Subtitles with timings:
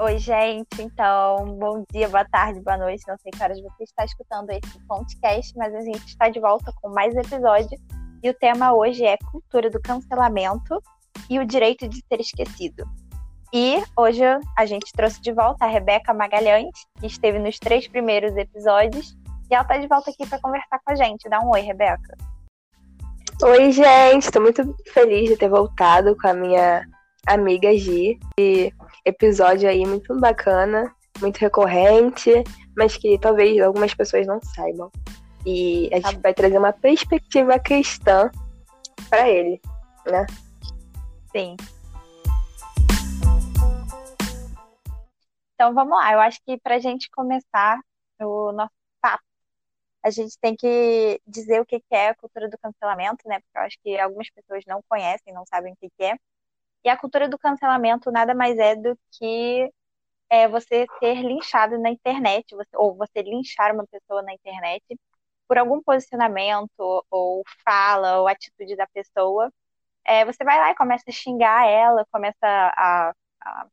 [0.00, 0.66] Oi, gente.
[0.80, 3.04] Então, bom dia, boa tarde, boa noite.
[3.06, 6.72] Não sei que horas você está escutando esse podcast, mas a gente está de volta
[6.82, 7.78] com mais episódio.
[8.20, 10.82] E o tema hoje é cultura do cancelamento
[11.30, 12.84] e o direito de ser esquecido.
[13.52, 14.24] E hoje
[14.58, 19.16] a gente trouxe de volta a Rebeca Magalhães, que esteve nos três primeiros episódios.
[19.48, 21.28] E ela está de volta aqui para conversar com a gente.
[21.28, 22.16] Dá um oi, Rebeca.
[23.40, 24.24] Oi, gente.
[24.24, 26.84] Estou muito feliz de ter voltado com a minha
[27.28, 28.18] amiga Gi.
[28.40, 28.72] E
[29.04, 32.30] episódio aí muito bacana, muito recorrente,
[32.76, 34.90] mas que talvez algumas pessoas não saibam.
[35.46, 36.20] E a gente tá.
[36.22, 38.30] vai trazer uma perspectiva cristã
[39.08, 39.60] para ele,
[40.06, 40.26] né?
[41.30, 41.56] Sim.
[45.54, 47.78] Então vamos lá, eu acho que para a gente começar
[48.20, 49.22] o nosso papo,
[50.02, 53.38] a gente tem que dizer o que é a cultura do cancelamento, né?
[53.40, 56.16] Porque eu acho que algumas pessoas não conhecem, não sabem o que é.
[56.84, 59.70] E a cultura do cancelamento nada mais é do que
[60.30, 64.82] é, você ser linchado na internet, você, ou você linchar uma pessoa na internet
[65.48, 66.70] por algum posicionamento,
[67.10, 69.52] ou fala, ou atitude da pessoa.
[70.04, 73.66] É, você vai lá e começa a xingar ela, começa a, a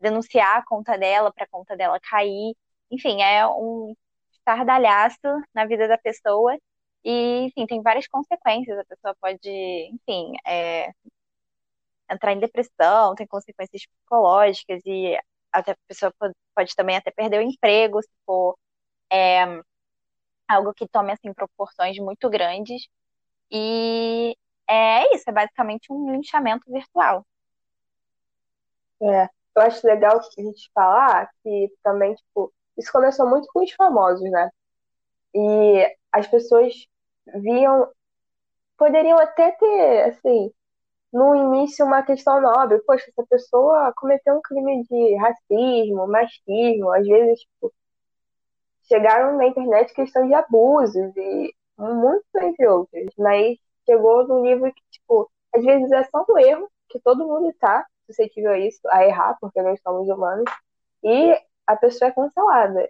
[0.00, 2.56] denunciar a conta dela para a conta dela cair.
[2.90, 3.94] Enfim, é um
[4.32, 5.18] estardalhaço
[5.54, 6.56] na vida da pessoa.
[7.04, 8.78] E, enfim, tem várias consequências.
[8.78, 9.48] A pessoa pode,
[9.92, 10.92] enfim, é,
[12.12, 15.16] entrar em depressão, tem consequências psicológicas e
[15.52, 18.56] a pessoa pode, pode também até perder o emprego se for
[19.10, 19.44] é,
[20.48, 22.86] algo que tome assim proporções muito grandes.
[23.50, 24.36] E
[24.68, 27.26] é isso, é basicamente um linchamento virtual.
[29.02, 33.72] É, eu acho legal a gente falar que também, tipo, isso começou muito com os
[33.72, 34.50] famosos, né?
[35.34, 36.74] E as pessoas
[37.34, 37.90] viam,
[38.78, 40.52] poderiam até ter, assim,
[41.12, 42.80] no início uma questão nobre.
[42.86, 47.72] Poxa, essa pessoa cometeu um crime de racismo, machismo, às vezes, tipo,
[48.88, 53.12] chegaram na internet questão de abusos e muitos entre outros.
[53.18, 57.50] Mas chegou no nível que, tipo, às vezes é só um erro, que todo mundo
[57.50, 60.50] está suscetível a isso, a errar, porque nós somos humanos,
[61.02, 62.88] e a pessoa é cancelada.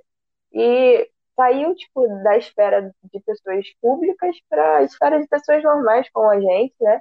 [0.52, 6.28] E saiu, tipo, da esfera de pessoas públicas para a esfera de pessoas normais como
[6.30, 7.00] a gente, né?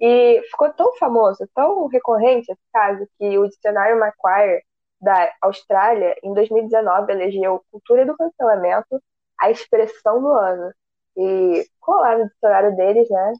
[0.00, 4.62] E ficou tão famoso, tão recorrente esse caso, que o dicionário Macquarie
[5.00, 9.02] da Austrália, em 2019, elegeu cultura do cancelamento
[9.40, 10.72] a expressão do ano.
[11.16, 13.32] E lá no dicionário deles, né?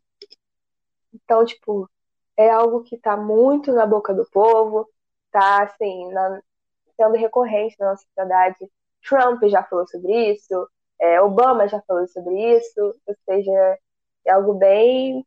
[1.15, 1.89] Então, tipo,
[2.37, 4.89] é algo que tá muito na boca do povo,
[5.31, 6.41] tá, assim, na,
[6.97, 8.71] sendo recorrente na nossa sociedade.
[9.09, 10.69] Trump já falou sobre isso,
[11.01, 13.79] é, Obama já falou sobre isso, ou seja,
[14.27, 15.25] é algo bem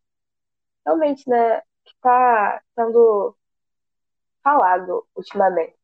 [0.85, 3.35] realmente, né, que está sendo
[4.43, 5.75] falado ultimamente.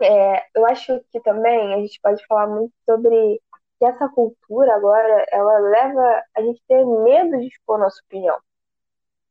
[0.00, 3.40] É, eu acho que também a gente pode falar muito sobre
[3.78, 8.38] que essa cultura agora, ela leva a gente a ter medo de expor nossa opinião.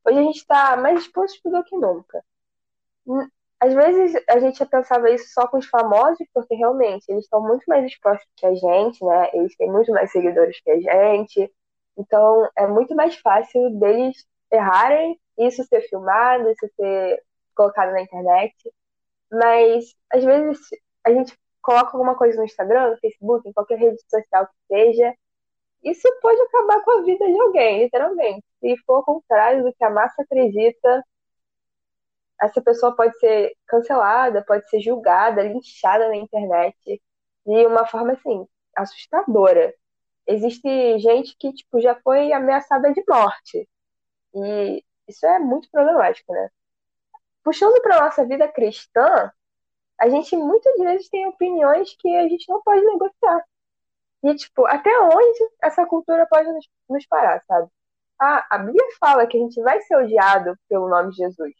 [0.05, 2.23] Hoje a gente está mais exposto do que nunca.
[3.07, 3.27] Hum,
[3.59, 7.41] às vezes a gente já pensava isso só com os famosos, porque realmente eles estão
[7.41, 9.29] muito mais expostos que a gente, né?
[9.33, 11.51] Eles têm muito mais seguidores que a gente,
[11.97, 17.23] então, é muito mais fácil deles errarem, isso ser filmado, isso ser
[17.55, 18.53] colocado na internet.
[19.31, 20.59] Mas, às vezes,
[21.05, 25.13] a gente coloca alguma coisa no Instagram, no Facebook, em qualquer rede social que seja,
[25.83, 28.43] isso pode acabar com a vida de alguém, literalmente.
[28.59, 31.03] Se for ao contrário do que a massa acredita,
[32.41, 37.01] essa pessoa pode ser cancelada, pode ser julgada, linchada na internet
[37.45, 38.45] de uma forma assim
[38.75, 39.73] assustadora
[40.27, 43.67] existe gente que tipo já foi ameaçada de morte.
[44.35, 46.49] E isso é muito problemático, né?
[47.43, 49.31] Puxando para nossa vida cristã,
[49.99, 53.43] a gente muitas vezes tem opiniões que a gente não pode negociar.
[54.23, 57.69] E, tipo, até onde essa cultura pode nos, nos parar, sabe?
[58.19, 61.53] A, a Bíblia fala que a gente vai ser odiado pelo nome de Jesus.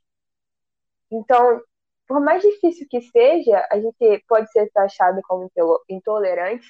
[1.12, 1.62] Então,
[2.08, 5.52] por mais difícil que seja, a gente pode ser taxado como
[5.90, 6.68] intolerante,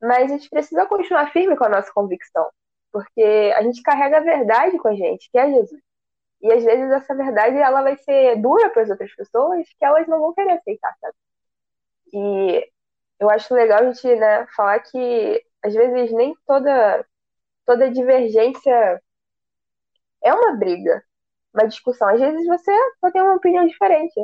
[0.00, 2.48] mas a gente precisa continuar firme com a nossa convicção,
[2.92, 5.80] porque a gente carrega a verdade com a gente, que é Jesus.
[6.42, 10.06] E às vezes essa verdade ela vai ser dura para as outras pessoas, que elas
[10.06, 11.14] não vão querer aceitar, sabe?
[12.12, 12.70] E
[13.20, 17.04] eu acho legal a gente né, falar que às vezes nem toda
[17.66, 19.02] toda divergência
[20.22, 21.02] é uma briga,
[21.54, 22.08] uma discussão.
[22.08, 24.20] Às vezes você pode ter uma opinião diferente.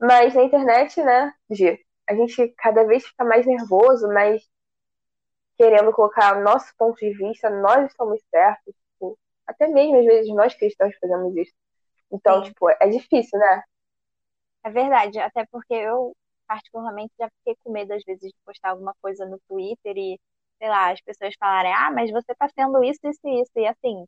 [0.00, 4.42] Mas na internet, né, Gi, a gente cada vez fica mais nervoso, mais
[5.60, 8.74] querendo colocar nosso ponto de vista, nós estamos certos.
[8.94, 11.52] Tipo, até mesmo às vezes nós cristãos fazemos isso.
[12.10, 12.48] Então, Sim.
[12.48, 13.62] tipo, é difícil, né?
[14.64, 16.16] É verdade, até porque eu,
[16.46, 20.18] particularmente, já fiquei com medo, às vezes, de postar alguma coisa no Twitter e,
[20.58, 23.52] sei lá, as pessoas falarem, ah, mas você tá sendo isso, isso e isso.
[23.56, 24.06] E assim,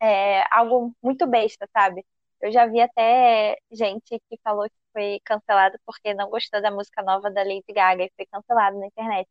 [0.00, 2.04] é algo muito besta, sabe?
[2.40, 7.02] Eu já vi até gente que falou que foi cancelado porque não gostou da música
[7.02, 9.28] nova da Lady Gaga e foi cancelado na internet.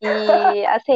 [0.00, 0.94] E, assim,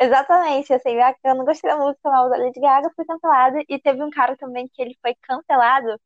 [0.00, 0.90] exatamente, assim,
[1.24, 3.58] eu não gostei da música nova da Lady Gaga, fui cancelado.
[3.68, 6.00] E teve um cara também que ele foi cancelado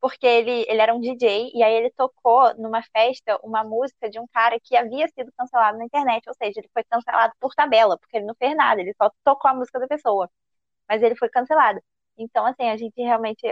[0.00, 4.20] porque ele, ele era um DJ e aí ele tocou numa festa uma música de
[4.20, 7.98] um cara que havia sido cancelado na internet, ou seja, ele foi cancelado por tabela,
[7.98, 10.30] porque ele não fez nada, ele só tocou a música da pessoa,
[10.88, 11.80] mas ele foi cancelado.
[12.18, 13.42] Então, assim, a gente realmente,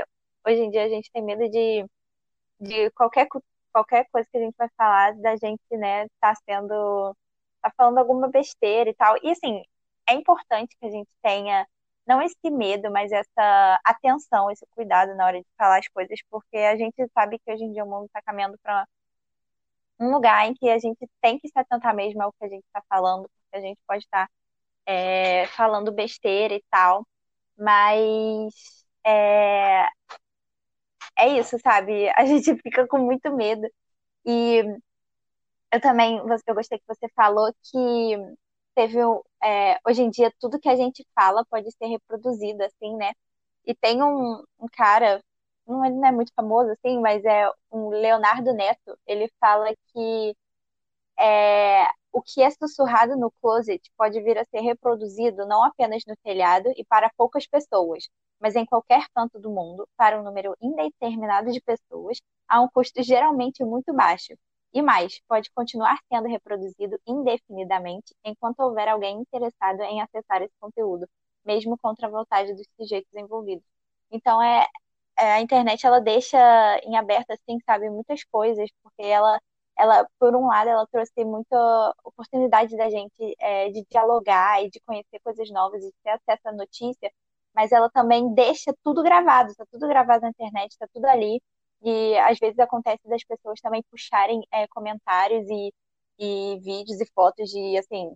[0.47, 1.85] hoje em dia, a gente tem medo de,
[2.61, 3.27] de qualquer,
[3.73, 7.17] qualquer coisa que a gente vai falar, da gente, né, tá sendo,
[7.71, 9.17] tá falando alguma besteira e tal.
[9.23, 9.63] E, assim,
[10.09, 11.67] é importante que a gente tenha
[12.07, 16.57] não esse medo, mas essa atenção, esse cuidado na hora de falar as coisas, porque
[16.59, 18.87] a gente sabe que hoje em dia o mundo está caminhando para
[20.01, 22.65] um lugar em que a gente tem que se atentar mesmo ao que a gente
[22.67, 24.33] está falando, porque a gente pode estar tá,
[24.87, 27.07] é, falando besteira e tal,
[27.57, 28.55] mas
[29.07, 29.89] é,
[31.19, 32.09] é isso, sabe?
[32.11, 33.67] A gente fica com muito medo.
[34.27, 34.63] E
[35.75, 38.17] eu também, eu gostei que você falou que
[38.75, 38.99] teve
[39.43, 43.13] é, hoje em dia tudo que a gente fala pode ser reproduzido assim né?
[43.67, 45.23] E tem um, um cara
[45.67, 48.99] não ele não é muito famoso assim mas é um Leonardo Neto.
[49.07, 50.37] Ele fala que
[51.19, 56.17] é, o que é sussurrado no closet pode vir a ser reproduzido não apenas no
[56.25, 58.09] telhado e para poucas pessoas
[58.41, 63.03] mas em qualquer canto do mundo para um número indeterminado de pessoas a um custo
[63.03, 64.35] geralmente muito baixo
[64.75, 71.09] e mais, pode continuar sendo reproduzido indefinidamente enquanto houver alguém interessado em acessar esse conteúdo,
[71.45, 73.65] mesmo contra a vontade dos sujeitos envolvidos.
[74.11, 74.67] Então, é,
[75.19, 76.39] é, a internet ela deixa
[76.85, 79.41] em aberto, assim, sabe, muitas coisas, porque ela,
[79.79, 84.81] ela por um lado, ela trouxe muita oportunidade da gente é, de dialogar e de
[84.81, 87.13] conhecer coisas novas e ter acesso à notícia,
[87.55, 91.41] mas ela também deixa tudo gravado, está tudo gravado na internet, está tudo ali.
[91.85, 95.73] E às vezes acontece das pessoas também puxarem é, comentários e,
[96.19, 98.13] e vídeos e fotos de, assim,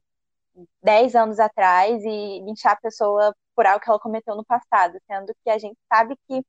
[0.82, 5.35] 10 anos atrás e linchar a pessoa por algo que ela cometeu no passado, sendo
[5.44, 6.43] que a gente sabe que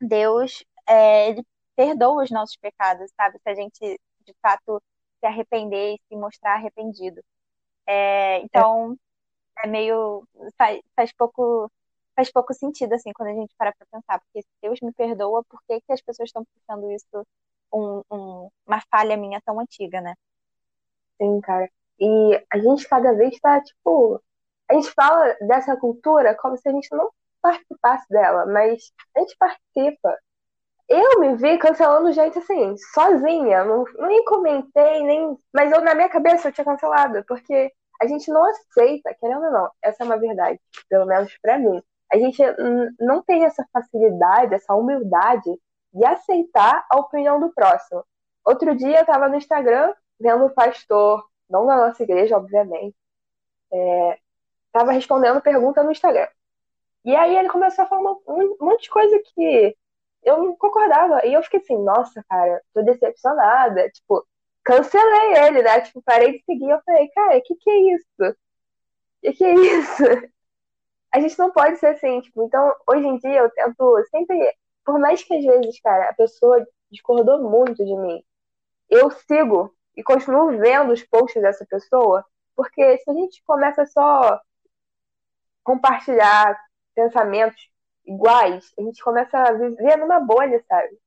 [0.00, 1.44] Deus, é, ele
[1.76, 3.38] perdoa os nossos pecados, sabe?
[3.42, 4.82] Se a gente, de fato,
[5.20, 7.22] se arrepender e se mostrar arrependido.
[7.86, 8.96] É, então,
[9.58, 9.66] é.
[9.66, 10.24] é meio.
[10.58, 11.70] Faz, faz pouco
[12.14, 15.44] faz pouco sentido, assim, quando a gente para pra pensar, porque se Deus me perdoa,
[15.44, 17.26] por que, que as pessoas estão puxando isso,
[17.72, 20.14] um, um, uma falha minha tão antiga, né?
[21.20, 21.70] Sim, cara.
[21.98, 24.22] E a gente cada vez tá, tipo,
[24.70, 27.10] a gente fala dessa cultura como se a gente não
[27.42, 30.18] participasse dela, mas a gente participa.
[30.88, 35.38] Eu me vi cancelando gente assim, sozinha, não, nem comentei, nem.
[35.54, 37.72] Mas eu, na minha cabeça, eu tinha cancelado, porque
[38.02, 41.82] a gente não aceita, querendo ou não, essa é uma verdade, pelo menos para mim
[42.12, 42.42] a gente
[42.98, 45.50] não tem essa facilidade, essa humildade
[45.92, 48.04] de aceitar a opinião do próximo.
[48.44, 52.96] Outro dia eu estava no Instagram vendo o pastor, não da nossa igreja, obviamente,
[54.66, 56.28] estava é, respondendo pergunta no Instagram.
[57.04, 59.76] E aí ele começou a falar um, monte de coisa que
[60.22, 61.24] eu não concordava.
[61.26, 63.88] E eu fiquei assim, nossa, cara, tô decepcionada.
[63.90, 64.26] Tipo,
[64.64, 65.80] cancelei ele, né?
[65.80, 66.70] Tipo, parei de seguir.
[66.70, 68.06] Eu falei, cara, o que que é isso?
[68.20, 68.34] O
[69.22, 70.02] que que é isso?
[71.12, 74.36] A gente não pode ser assim, tipo, então, hoje em dia eu tento sempre,
[74.84, 78.22] por mais que às vezes, cara, a pessoa discordou muito de mim,
[78.88, 82.24] eu sigo e continuo vendo os posts dessa pessoa,
[82.56, 84.40] porque se a gente começa só
[85.64, 86.58] compartilhar
[86.94, 87.70] pensamentos
[88.04, 90.98] iguais, a gente começa a viver numa bolha, sabe?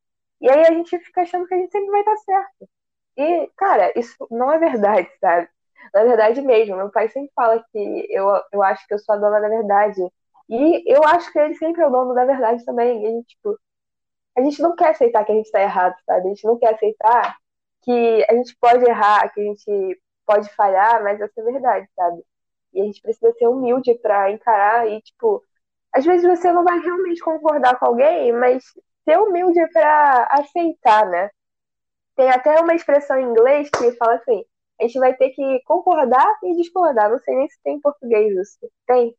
[0.42, 2.70] E aí a gente fica achando que a gente sempre vai estar certo.
[3.18, 5.50] E, cara, isso não é verdade, sabe?
[5.94, 6.76] Na verdade mesmo.
[6.76, 10.02] Meu pai sempre fala que eu, eu acho que eu sou a dona da verdade.
[10.50, 13.04] E eu acho que ele sempre é o dono da verdade também.
[13.04, 13.58] E a gente, tipo,
[14.38, 16.28] a gente não quer aceitar que a gente está errado, sabe?
[16.28, 17.38] A gente não quer aceitar
[17.84, 21.90] que a gente pode errar, que a gente pode falhar, mas essa é a verdade,
[21.96, 22.24] sabe?
[22.74, 25.44] E a gente precisa ser humilde para encarar e, tipo,
[25.94, 28.64] às vezes você não vai realmente concordar com alguém, mas
[29.06, 31.30] ser humilde para aceitar, né?
[32.16, 34.44] Tem até uma expressão em inglês que fala assim:
[34.80, 37.10] a gente vai ter que concordar e discordar.
[37.10, 38.60] Não sei nem se tem em português isso.
[38.88, 39.16] Tem?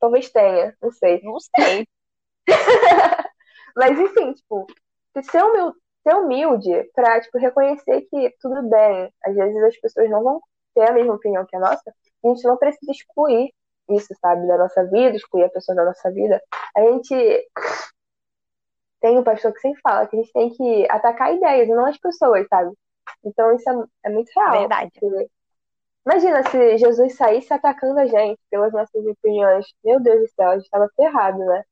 [0.00, 1.20] Talvez tenha, não sei.
[1.22, 1.86] Não sei.
[3.76, 4.66] Mas enfim, tipo,
[5.22, 9.12] ser humilde, ser humilde pra, tipo, reconhecer que tudo bem.
[9.24, 10.42] Às vezes as pessoas não vão
[10.74, 11.94] ter a mesma opinião que a nossa.
[12.24, 13.52] A gente não precisa excluir
[13.90, 16.40] isso, sabe, da nossa vida, excluir a pessoa da nossa vida.
[16.76, 17.48] A gente
[19.00, 21.98] tem um pastor que sempre fala que a gente tem que atacar ideias, não as
[21.98, 22.72] pessoas, sabe?
[23.24, 24.52] Então isso é, é muito real.
[24.52, 24.90] Verdade.
[24.98, 25.30] Porque...
[26.04, 29.66] Imagina se Jesus saísse atacando a gente pelas nossas opiniões.
[29.84, 31.62] Meu Deus do céu, a gente estava ferrado, né?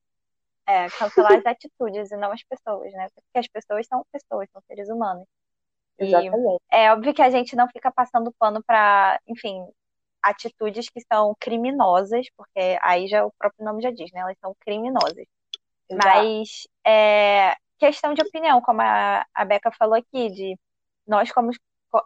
[0.66, 3.08] É, cancelar as atitudes e não as pessoas, né?
[3.12, 5.26] Porque as pessoas são pessoas, são seres humanos.
[5.98, 6.62] E Exatamente.
[6.70, 9.66] é óbvio que a gente não fica passando pano para, enfim,
[10.22, 14.20] atitudes que são criminosas, porque aí já o próprio nome já diz, né?
[14.20, 15.26] Elas são criminosas.
[15.88, 16.06] Exato.
[16.06, 20.56] Mas é questão de opinião, como a, a Beca falou aqui, de
[21.10, 21.50] nós como,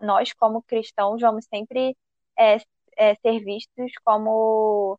[0.00, 1.94] nós como cristãos vamos sempre
[2.38, 2.56] é,
[2.96, 4.99] é, ser vistos como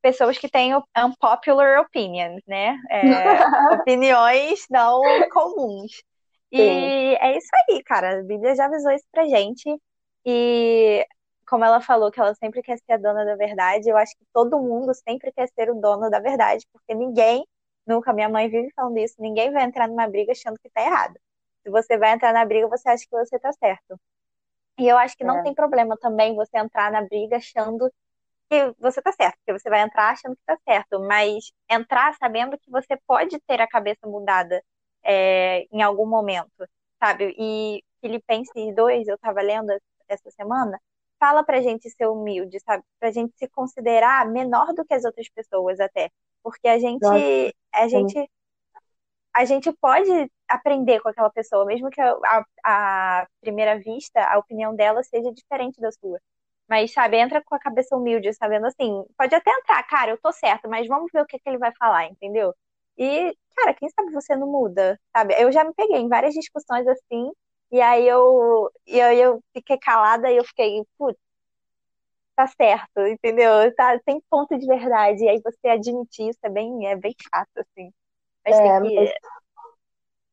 [0.00, 2.76] pessoas que têm unpopular opinions, né?
[2.90, 3.00] É,
[3.74, 6.02] opiniões não comuns.
[6.50, 7.16] E Sim.
[7.20, 8.20] é isso aí, cara.
[8.20, 9.64] A Bíblia já avisou isso pra gente.
[10.24, 11.06] E
[11.46, 14.24] como ela falou que ela sempre quer ser a dona da verdade, eu acho que
[14.32, 17.44] todo mundo sempre quer ser o dono da verdade, porque ninguém,
[17.86, 21.14] nunca, minha mãe vive falando isso, ninguém vai entrar numa briga achando que tá errado.
[21.62, 23.98] Se você vai entrar na briga, você acha que você tá certo.
[24.78, 25.42] E eu acho que não É.
[25.42, 27.90] tem problema também você entrar na briga achando
[28.50, 32.58] que você tá certo, porque você vai entrar achando que tá certo, mas entrar sabendo
[32.58, 34.62] que você pode ter a cabeça mudada
[35.04, 36.50] é, em algum momento,
[37.02, 37.34] sabe?
[37.38, 39.72] E Filipenses 2, eu tava lendo
[40.08, 40.80] essa semana,
[41.20, 42.84] fala pra gente ser humilde, sabe?
[43.00, 46.10] Pra gente se considerar menor do que as outras pessoas até.
[46.42, 48.30] Porque a gente, Nossa, a gente,
[49.34, 50.10] a gente pode
[50.54, 52.00] aprender com aquela pessoa, mesmo que
[52.64, 56.18] a, primeira vista, a opinião dela seja diferente da sua.
[56.68, 60.32] Mas, sabe, entra com a cabeça humilde, sabendo assim, pode até entrar, cara, eu tô
[60.32, 62.54] certo, mas vamos ver o que, que ele vai falar, entendeu?
[62.96, 65.34] E, cara, quem sabe você não muda, sabe?
[65.38, 67.30] Eu já me peguei em várias discussões assim,
[67.70, 71.18] e aí eu, e aí eu fiquei calada e eu fiquei, putz,
[72.36, 73.74] tá certo, entendeu?
[73.74, 75.24] Tá, tem ponto de verdade.
[75.24, 77.92] E aí você admitir isso é bem, é bem chato, assim.
[78.44, 79.18] Mas É, tem mas, que.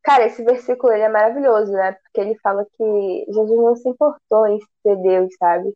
[0.04, 1.94] Cara, esse versículo ele é maravilhoso, né?
[1.94, 5.74] Porque ele fala que Jesus não se importou em ser Deus, sabe?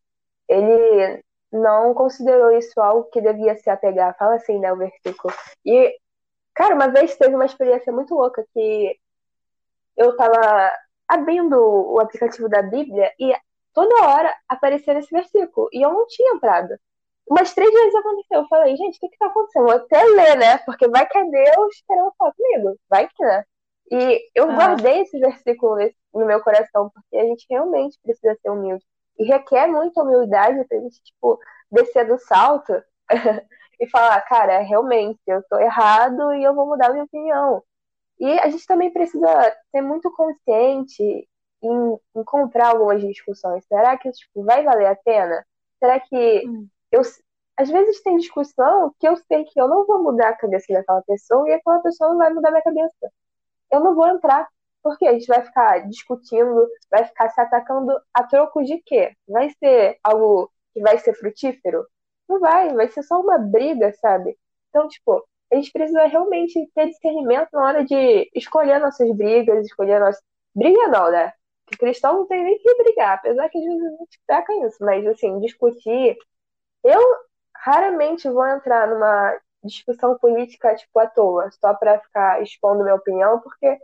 [0.47, 4.17] Ele não considerou isso algo que devia se apegar.
[4.17, 5.33] Fala assim, né, o versículo.
[5.65, 5.95] E,
[6.55, 8.97] cara, uma vez teve uma experiência muito louca que
[9.97, 10.71] eu tava
[11.07, 13.33] abrindo o aplicativo da Bíblia e
[13.73, 15.69] toda hora aparecia esse versículo.
[15.71, 16.75] E eu não tinha entrado.
[17.29, 18.39] Umas três vezes aconteceu.
[18.41, 19.65] Eu falei, gente, o que que tá acontecendo?
[19.65, 20.57] Vou até ler, né?
[20.59, 22.77] Porque vai que é Deus querendo falar comigo.
[22.89, 23.45] Vai que, né?
[23.91, 25.77] E eu Ah, guardei esse versículo
[26.13, 28.83] no meu coração, porque a gente realmente precisa ser humilde.
[29.19, 31.39] E requer muita humildade pra gente, tipo,
[31.71, 32.73] descer do salto
[33.79, 37.63] e falar, cara, realmente, eu tô errado e eu vou mudar minha opinião.
[38.19, 39.27] E a gente também precisa
[39.71, 41.03] ser muito consciente
[41.63, 43.65] em, em comprar algumas discussões.
[43.67, 45.45] Será que, tipo, vai valer a pena?
[45.79, 47.01] Será que hum, eu,
[47.57, 51.01] às vezes tem discussão que eu sei que eu não vou mudar a cabeça daquela
[51.03, 53.11] pessoa e aquela pessoa não vai mudar minha cabeça.
[53.73, 54.47] Eu não vou entrar,
[54.83, 59.15] porque a gente vai ficar discutindo, vai ficar se atacando a troco de quê?
[59.27, 61.85] Vai ser algo que vai ser frutífero?
[62.29, 64.37] Não vai, vai ser só uma briga, sabe?
[64.69, 69.99] Então, tipo, a gente precisa realmente ter discernimento na hora de escolher nossas brigas, escolher
[69.99, 70.21] nossas.
[70.55, 71.33] Briga não, né?
[71.65, 74.77] Porque cristão não tem nem que brigar, apesar que às vezes a gente peca nisso,
[74.81, 76.17] mas assim, discutir
[76.83, 77.01] eu
[77.55, 83.39] raramente vou entrar numa discussão política, tipo, à toa, só para ficar expondo minha opinião,
[83.41, 83.79] porque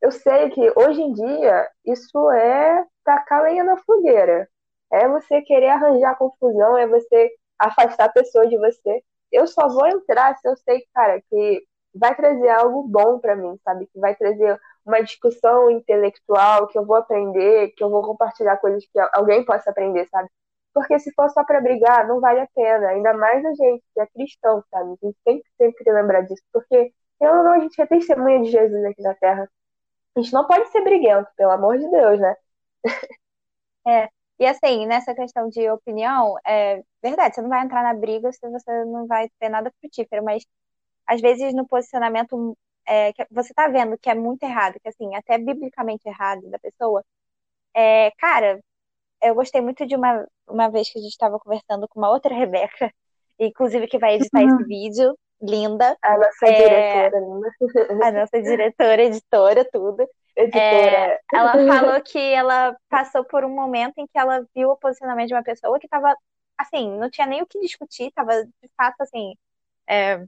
[0.00, 4.48] eu sei que hoje em dia isso é tacar lenha na fogueira.
[4.92, 9.02] É você querer arranjar confusão, é você afastar a pessoa de você.
[9.30, 11.64] Eu só vou entrar se eu sei, cara, que
[11.94, 13.86] vai trazer algo bom para mim, sabe?
[13.86, 18.84] Que vai trazer uma discussão intelectual, que eu vou aprender, que eu vou compartilhar coisas
[18.86, 20.28] que alguém possa aprender, sabe?
[20.74, 22.88] Porque se for só para brigar, não vale a pena.
[22.90, 24.96] Ainda mais a gente que é cristão, sabe?
[25.02, 26.42] A gente tem que sempre lembrar disso.
[26.52, 29.50] Porque, eu não, a gente é testemunha de Jesus aqui na Terra.
[30.16, 32.34] A gente não pode ser briguento, pelo amor de Deus, né?
[33.86, 34.08] é.
[34.38, 38.40] E assim, nessa questão de opinião, é verdade, você não vai entrar na briga se
[38.50, 40.44] você não vai ter nada frutífero, mas
[41.06, 45.14] às vezes no posicionamento é, que você tá vendo que é muito errado, que assim,
[45.14, 47.04] até biblicamente errado da pessoa,
[47.74, 48.60] é, cara,
[49.22, 52.32] eu gostei muito de uma, uma vez que a gente estava conversando com uma outra
[52.34, 52.92] Rebeca,
[53.38, 57.08] inclusive que vai editar esse vídeo, linda, A nossa É.
[57.08, 58.06] diretora, linda.
[58.06, 60.08] a nossa diretora, editora, tudo.
[60.36, 60.60] editora.
[60.60, 65.28] É, ela falou que ela passou por um momento em que ela viu o posicionamento
[65.28, 66.14] de uma pessoa que estava,
[66.58, 69.34] assim, não tinha nem o que discutir, estava de fato assim,
[69.88, 70.18] é,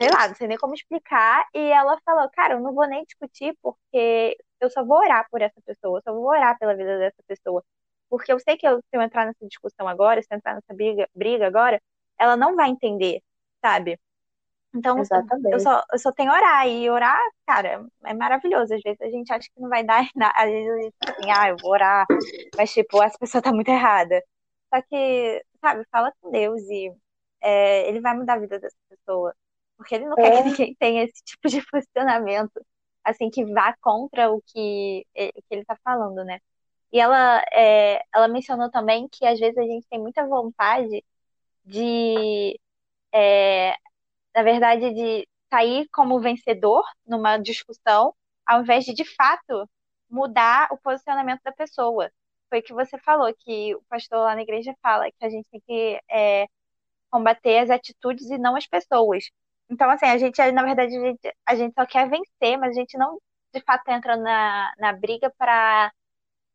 [0.00, 1.44] sei lá, não sei nem como explicar.
[1.54, 5.42] E ela falou, cara, eu não vou nem discutir porque eu só vou orar por
[5.42, 7.62] essa pessoa, eu só vou orar pela vida dessa pessoa.
[8.08, 10.74] Porque eu sei que eu, se eu entrar nessa discussão agora, se eu entrar nessa
[10.74, 11.80] briga, briga agora,
[12.18, 13.22] ela não vai entender,
[13.64, 13.98] sabe?
[14.74, 15.52] Então, Exatamente.
[15.52, 16.66] eu só, eu só tenho orar.
[16.68, 18.74] E orar, cara, é maravilhoso.
[18.74, 20.32] Às vezes a gente acha que não vai dar nada.
[20.36, 22.06] Às vezes a gente assim, ah, eu vou orar.
[22.56, 24.22] Mas, tipo, essa pessoa tá muito errada.
[24.72, 26.92] Só que, sabe, fala com Deus e
[27.40, 29.34] é, ele vai mudar a vida dessa pessoa.
[29.76, 30.22] Porque ele não é.
[30.22, 32.60] quer que ninguém tenha esse tipo de posicionamento,
[33.04, 36.40] assim, que vá contra o que, o que ele tá falando, né?
[36.92, 41.04] E ela, é, ela mencionou também que às vezes a gente tem muita vontade
[41.64, 42.58] de
[43.12, 43.76] é,
[44.34, 48.14] na verdade, de sair como vencedor numa discussão,
[48.46, 49.68] ao invés de, de fato,
[50.10, 52.10] mudar o posicionamento da pessoa.
[52.48, 55.46] Foi o que você falou, que o pastor lá na igreja fala, que a gente
[55.50, 56.46] tem que é,
[57.10, 59.24] combater as atitudes e não as pessoas.
[59.70, 62.80] Então, assim, a gente, na verdade, a gente, a gente só quer vencer, mas a
[62.80, 63.18] gente não,
[63.54, 65.92] de fato, entra na, na briga para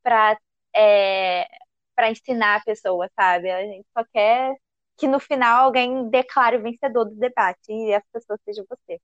[0.03, 0.37] para
[0.75, 1.47] é,
[1.95, 3.49] para ensinar a pessoa, sabe?
[3.49, 4.55] A gente só quer
[4.97, 8.99] que no final alguém declare o vencedor do debate e essa pessoa seja você.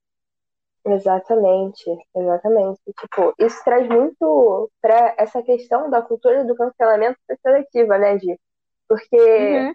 [0.84, 2.80] Exatamente, exatamente.
[2.98, 8.40] Tipo, isso traz muito para essa questão da cultura do cancelamento seletiva, né, Gi?
[8.88, 9.74] Porque uhum.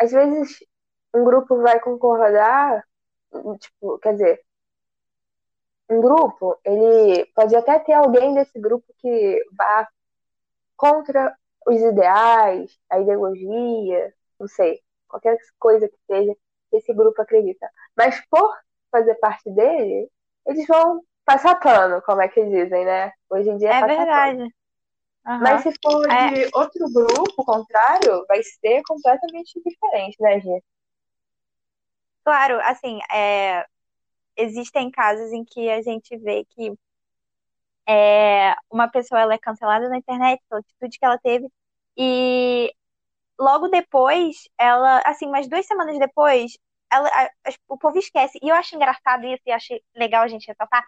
[0.00, 0.58] às vezes
[1.14, 2.82] um grupo vai concordar,
[3.60, 4.40] tipo, quer dizer,
[5.90, 9.86] um grupo, ele pode até ter alguém desse grupo que vá
[10.76, 11.34] contra
[11.66, 14.80] os ideais, a ideologia, não sei
[15.14, 16.34] qualquer coisa que seja
[16.70, 17.70] que esse grupo acredita.
[17.96, 18.52] Mas por
[18.90, 20.10] fazer parte dele,
[20.46, 23.12] eles vão passar pano, como é que dizem, né?
[23.30, 24.42] Hoje em dia é, é verdade.
[24.42, 25.38] Uhum.
[25.40, 26.30] Mas se for é.
[26.32, 30.64] de outro grupo contrário, vai ser completamente diferente, né, gente?
[32.24, 33.64] Claro, assim, é,
[34.36, 36.72] existem casos em que a gente vê que
[37.88, 41.48] é, uma pessoa ela é cancelada na internet pela atitude que ela teve
[41.96, 42.72] e
[43.38, 46.52] logo depois, ela, assim, umas duas semanas depois,
[46.92, 48.38] ela, a, a, o povo esquece.
[48.42, 50.84] E eu acho engraçado isso e acho legal a gente ressaltar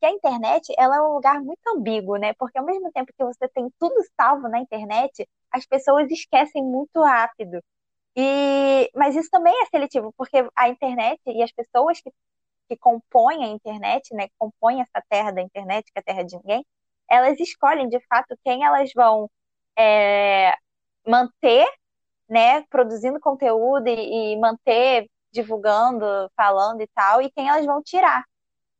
[0.00, 2.34] que a internet ela é um lugar muito ambíguo, né?
[2.34, 7.02] Porque ao mesmo tempo que você tem tudo salvo na internet, as pessoas esquecem muito
[7.02, 7.62] rápido.
[8.16, 12.10] E, mas isso também é seletivo, porque a internet e as pessoas que,
[12.68, 16.22] que compõem a internet, né, que compõem essa terra da internet, que é a terra
[16.24, 16.64] de ninguém,
[17.10, 19.30] elas escolhem de fato quem elas vão
[19.78, 20.54] é,
[21.06, 21.66] manter
[22.28, 26.04] né, produzindo conteúdo e, e manter divulgando,
[26.36, 28.24] falando e tal, e quem elas vão tirar.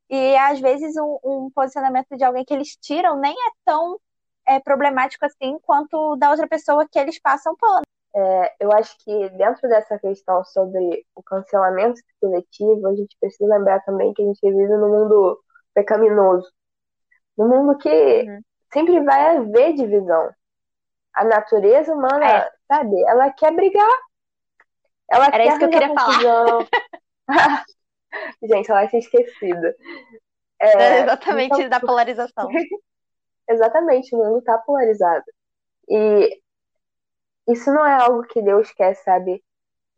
[0.08, 4.00] E às vezes um, um posicionamento de alguém que eles tiram nem é tão
[4.46, 7.82] é, problemático assim quanto da outra pessoa que eles passam pano.
[8.18, 13.80] É, eu acho que dentro dessa questão sobre o cancelamento seletivo, a gente precisa lembrar
[13.80, 15.38] também que a gente vive num mundo
[15.74, 16.50] pecaminoso.
[17.36, 18.40] Num mundo que uhum.
[18.72, 20.30] sempre vai haver divisão.
[21.12, 23.00] A natureza humana é sabe?
[23.06, 23.90] Ela quer brigar.
[25.10, 26.66] Ela Era quer isso que eu queria confusão.
[27.26, 27.64] falar.
[28.42, 29.66] Gente, ela tinha esquecido.
[30.58, 32.48] É, é exatamente então, da polarização.
[33.48, 35.24] exatamente, o mundo tá polarizado.
[35.88, 36.40] E
[37.48, 39.42] isso não é algo que Deus quer, sabe?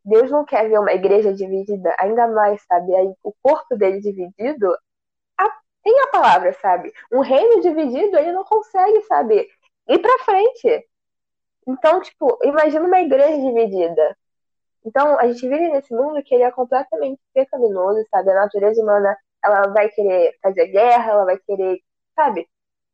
[0.05, 2.95] Deus não quer ver uma igreja dividida, ainda mais, sabe?
[2.95, 4.75] Aí, o corpo dele dividido
[5.39, 5.51] a,
[5.83, 6.93] tem a palavra, sabe?
[7.13, 9.49] Um reino dividido, ele não consegue, sabe?
[9.89, 10.89] Ir pra frente.
[11.67, 14.17] Então, tipo, imagina uma igreja dividida.
[14.85, 18.31] Então, a gente vive nesse mundo que ele é completamente pecaminoso, sabe?
[18.31, 21.81] A natureza humana, ela vai querer fazer guerra, ela vai querer,
[22.17, 22.49] sabe?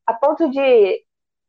[0.05, 1.04] A ponto de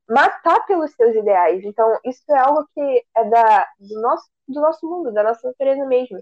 [0.09, 1.65] matar pelos seus ideais.
[1.65, 5.85] Então, isso é algo que é da, do, nosso, do nosso mundo, da nossa natureza
[5.87, 6.19] mesmo.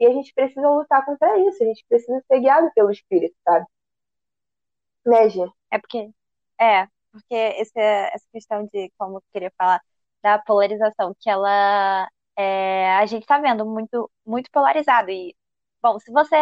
[0.00, 3.66] E a gente precisa lutar contra isso, a gente precisa ser guiado pelo Espírito, sabe?
[5.04, 5.40] Né, Gi?
[5.70, 6.10] É porque,
[6.60, 9.80] é, porque esse, essa questão de, como eu queria falar,
[10.22, 15.10] da polarização, que ela é, a gente está vendo muito, muito polarizado.
[15.10, 15.34] E,
[15.82, 16.36] bom, se você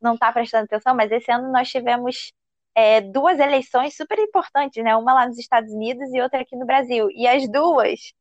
[0.00, 2.32] não está prestando atenção, mas esse ano nós tivemos
[2.74, 4.96] é, duas eleições super importantes, né?
[4.96, 7.08] Uma lá nos Estados Unidos e outra aqui no Brasil.
[7.12, 8.12] E as duas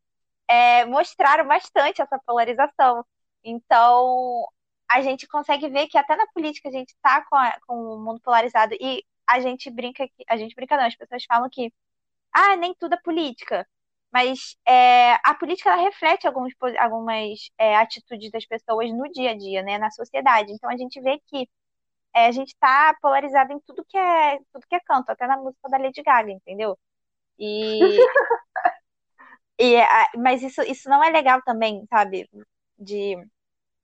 [0.47, 3.05] é, mostraram bastante essa polarização.
[3.43, 4.47] Então,
[4.89, 8.21] a gente consegue ver que até na política a gente está com, com o mundo
[8.21, 11.73] polarizado e a gente brinca que a gente brinca não, as pessoas falam que
[12.33, 13.67] ah, nem tudo é política.
[14.11, 19.37] Mas é, a política ela reflete alguns, algumas é, atitudes das pessoas no dia a
[19.37, 20.51] dia, né, na sociedade.
[20.53, 21.49] Então a gente vê que
[22.17, 25.37] é, a gente está polarizado em tudo que é tudo que é canto, até na
[25.37, 26.77] música da Lady Gaga, entendeu?
[27.39, 27.79] E,
[29.59, 29.75] e
[30.17, 32.29] mas isso, isso não é legal também, sabe?
[32.77, 33.15] De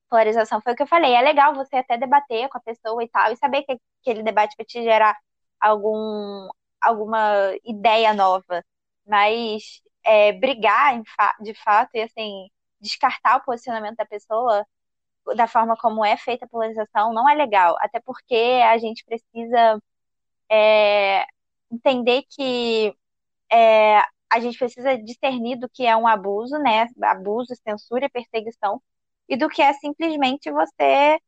[0.10, 0.62] polarização.
[0.62, 1.14] Foi o que eu falei.
[1.14, 4.56] É legal você até debater com a pessoa e tal, e saber que aquele debate
[4.58, 5.18] vai te gerar
[5.60, 6.50] algum,
[6.82, 8.64] alguma ideia nova.
[9.08, 12.48] Mas é, brigar fa de fato e assim
[12.82, 14.66] descartar o posicionamento da pessoa
[15.36, 19.82] da forma como é feita a polarização não é legal, até porque a gente precisa
[20.50, 21.26] é,
[21.72, 22.94] entender que
[23.52, 26.88] é, a gente precisa discernir do que é um abuso, né?
[27.04, 28.82] Abuso, censura e perseguição,
[29.30, 31.20] e do que é simplesmente você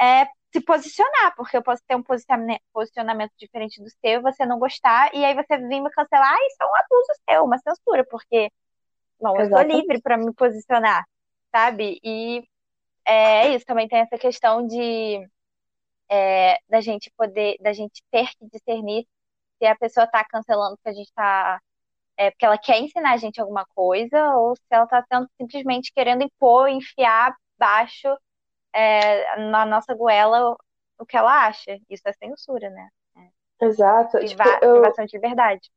[0.00, 5.14] é, se posicionar, porque eu posso ter um posicionamento diferente do seu, você não gostar,
[5.14, 8.50] e aí você vir me cancelar, ah, isso é um abuso seu, uma censura, porque
[9.20, 11.04] não, eu sou livre para me posicionar,
[11.54, 11.98] sabe?
[12.02, 12.42] E
[13.08, 15.26] é isso, também tem essa questão de
[16.10, 19.06] é, da gente poder, da gente ter que discernir
[19.58, 21.60] se a pessoa está cancelando porque a gente está
[22.16, 25.04] é, porque ela quer ensinar a gente alguma coisa ou se ela está
[25.40, 28.08] simplesmente querendo impor, enfiar baixo
[28.72, 30.56] é, na nossa goela
[30.98, 31.78] o que ela acha.
[31.88, 32.88] Isso é censura, né?
[33.16, 33.66] É.
[33.66, 34.18] Exato.
[34.18, 34.80] Priva tipo, eu...
[34.80, 35.70] Privação de liberdade.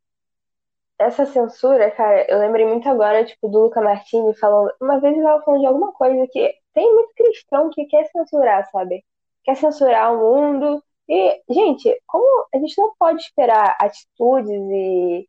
[0.98, 4.72] Essa censura, cara, eu lembrei muito agora, tipo, do Luca Martini falando.
[4.80, 8.70] Uma vez ele estava falando de alguma coisa que tem muito cristão que quer censurar,
[8.72, 9.04] sabe?
[9.44, 10.84] Quer censurar o mundo.
[11.10, 15.28] E, gente, como a gente não pode esperar atitudes e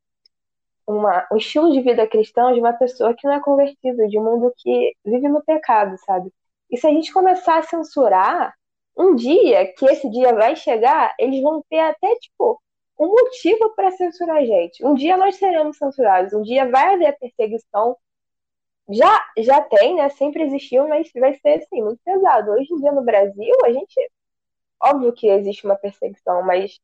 [0.87, 4.25] uma, um estilo de vida cristão de uma pessoa que não é convertida, de um
[4.25, 6.33] mundo que vive no pecado, sabe?
[6.71, 8.55] E se a gente começar a censurar,
[8.97, 12.61] um dia que esse dia vai chegar, eles vão ter até, tipo,
[12.99, 14.85] um motivo para censurar a gente.
[14.85, 17.97] Um dia nós seremos censurados, um dia vai haver perseguição.
[18.91, 20.09] Já, já tem, né?
[20.11, 22.53] Sempre existiu, mas vai ser, assim, muito pesado.
[22.53, 23.95] Hoje em dia no Brasil, a gente.
[24.83, 26.81] Óbvio que existe uma perseguição, mas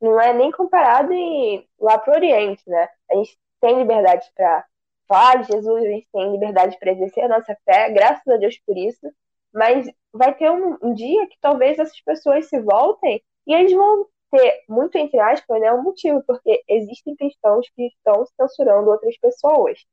[0.00, 2.88] não é nem comparado em, lá para o Oriente, né?
[3.10, 4.64] A gente tem liberdade para
[5.08, 8.58] falar de Jesus, a gente tem liberdade para exercer a nossa fé, graças a Deus
[8.66, 9.10] por isso,
[9.52, 14.06] mas vai ter um, um, dia que talvez essas pessoas se voltem e eles vão
[14.30, 19.84] ter, muito entre aspas, né, um motivo, porque existem cristãos que estão censurando outras pessoas.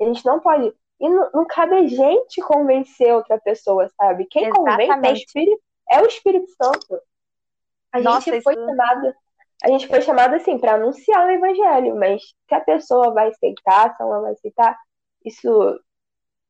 [0.00, 0.74] A gente não pode.
[1.00, 4.26] E não, não cabe a gente convencer outra pessoa, sabe?
[4.26, 4.88] Quem Exatamente.
[4.88, 7.00] convence é o Espírito, é o Espírito Santo.
[7.92, 8.64] A Nossa, gente foi isso...
[8.64, 9.14] chamado
[9.62, 13.96] a gente foi chamado assim para anunciar o evangelho, mas se a pessoa vai aceitar,
[13.96, 14.78] se ela vai aceitar,
[15.24, 15.80] isso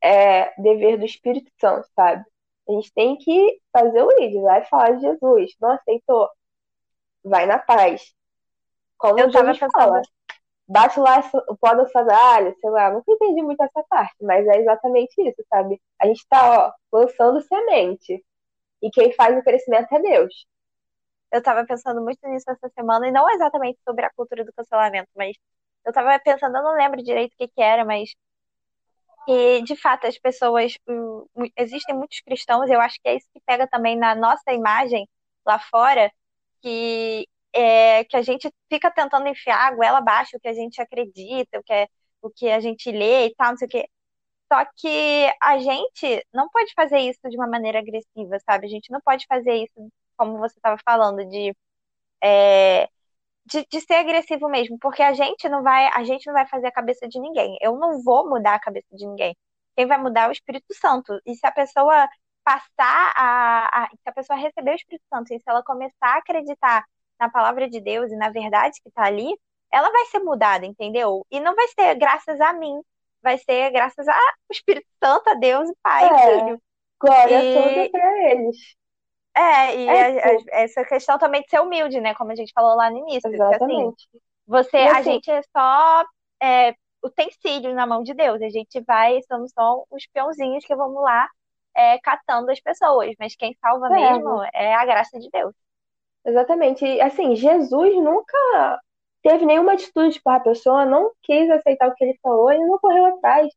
[0.03, 2.25] é dever do Espírito Santo, sabe?
[2.69, 5.53] A gente tem que fazer o vídeo, vai falar de Jesus.
[5.61, 6.29] Não aceitou?
[7.23, 8.13] Vai na paz.
[8.99, 9.71] Como eu Jesus pensando...
[9.73, 10.03] fala.
[10.67, 12.91] Bate lá o pó da sandália, sei lá.
[12.91, 15.81] Nunca entendi muito essa parte, mas é exatamente isso, sabe?
[16.01, 18.25] A gente tá, ó, lançando semente.
[18.83, 20.47] E quem faz o crescimento é Deus
[21.35, 25.09] eu estava pensando muito nisso essa semana, e não exatamente sobre a cultura do cancelamento,
[25.17, 25.37] mas
[25.85, 28.11] eu estava pensando, eu não lembro direito o que, que era, mas
[29.27, 30.77] que de fato as pessoas.
[31.57, 35.09] Existem muitos cristãos, eu acho que é isso que pega também na nossa imagem
[35.47, 36.11] lá fora,
[36.63, 40.81] que, é, que a gente fica tentando enfiar a goela abaixo o que a gente
[40.83, 41.89] acredita, o que, é,
[42.23, 43.89] o que a gente lê e tal, não sei o quê.
[44.53, 48.67] Só que a gente não pode fazer isso de uma maneira agressiva, sabe?
[48.67, 51.55] A gente não pode fazer isso como você estava falando, de,
[52.23, 52.89] é,
[53.47, 56.69] de, de, ser agressivo mesmo, porque a gente não vai, a gente não vai fazer
[56.69, 57.59] a cabeça de ninguém.
[57.61, 59.37] Eu não vou mudar a cabeça de ninguém.
[59.77, 61.21] Quem vai mudar é o Espírito Santo.
[61.27, 62.09] E se a pessoa
[62.45, 66.19] passar a, a se a pessoa receber o Espírito Santo e se ela começar a
[66.19, 66.85] acreditar
[67.19, 69.35] na palavra de Deus e na verdade que está ali,
[69.73, 71.27] ela vai ser mudada, entendeu?
[71.31, 72.81] E não vai ser graças a mim,
[73.23, 74.19] vai ser graças ao
[74.51, 76.63] Espírito Santo, a Deus e Pai é, e Filho.
[77.01, 77.55] Glória e...
[77.55, 78.57] toda para eles.
[79.37, 82.15] É, e é, a, a, essa questão também de ser humilde, né?
[82.15, 83.29] Como a gente falou lá no início.
[83.29, 84.09] Assim, Exatamente.
[84.09, 86.05] assim, você, assim, a gente é só
[86.41, 88.41] é, utensílio na mão de Deus.
[88.41, 91.29] A gente vai, somos só os peãozinhos que vamos lá
[91.75, 93.13] é, catando as pessoas.
[93.19, 94.13] Mas quem salva é.
[94.13, 95.53] mesmo é a graça de Deus.
[96.27, 96.85] Exatamente.
[96.85, 98.81] E, assim, Jesus nunca
[99.23, 102.79] teve nenhuma atitude, tipo, a pessoa não quis aceitar o que ele falou e não
[102.79, 103.49] correu atrás.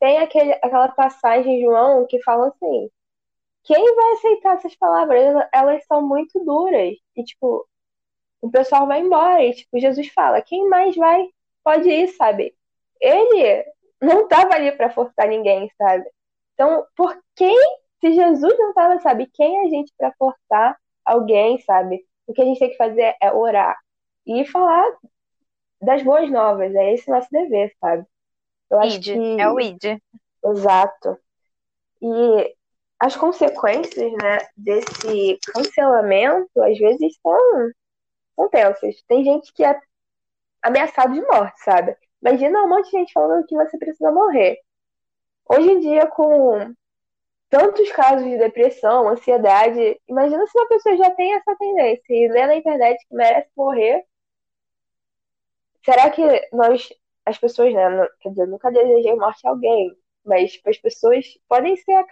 [0.00, 2.90] Tem aquele, aquela passagem, João, que fala assim,
[3.64, 5.48] quem vai aceitar essas palavras?
[5.52, 6.94] Elas são muito duras.
[7.16, 7.66] E, tipo,
[8.40, 9.44] o pessoal vai embora.
[9.44, 11.26] E, tipo, Jesus fala: quem mais vai?
[11.64, 12.54] Pode ir, sabe?
[13.00, 13.64] Ele
[14.00, 16.04] não estava ali para forçar ninguém, sabe?
[16.54, 17.56] Então, por quem,
[18.00, 22.04] se Jesus não estava, sabe, quem é a gente para forçar alguém, sabe?
[22.28, 23.76] O que a gente tem que fazer é orar
[24.26, 24.84] e falar
[25.80, 26.74] das boas novas.
[26.74, 28.06] É esse nosso dever, sabe?
[28.70, 29.40] Eu acho que...
[29.40, 29.98] é o ID.
[30.44, 31.18] Exato.
[32.02, 32.54] E
[33.00, 37.70] as consequências né, desse cancelamento às vezes são,
[38.36, 39.02] são tensas.
[39.08, 39.80] Tem gente que é
[40.62, 41.96] ameaçado de morte, sabe?
[42.20, 44.58] Imagina um monte de gente falando que você precisa morrer.
[45.48, 46.74] Hoje em dia, com
[47.48, 52.46] tantos casos de depressão, ansiedade, imagina se uma pessoa já tem essa tendência e lê
[52.46, 54.04] na internet que merece morrer.
[55.84, 56.92] Será que nós,
[57.24, 58.08] as pessoas, né?
[58.20, 59.90] Quer dizer, nunca desejei morte a alguém,
[60.24, 62.04] mas as pessoas podem ser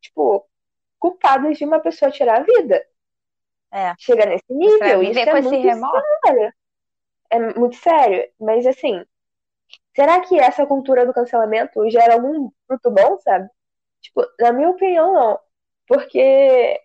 [0.00, 0.46] tipo,
[0.98, 2.82] culpadas de uma pessoa tirar a vida.
[3.70, 3.94] É.
[3.98, 5.02] Chega nesse nível.
[5.02, 5.60] Isso é muito
[6.24, 6.52] sério.
[7.30, 8.30] É muito sério.
[8.40, 9.04] Mas assim,
[9.94, 13.48] será que essa cultura do cancelamento gera algum fruto bom, sabe?
[14.02, 15.40] Tipo, na minha opinião, não.
[15.86, 16.80] Porque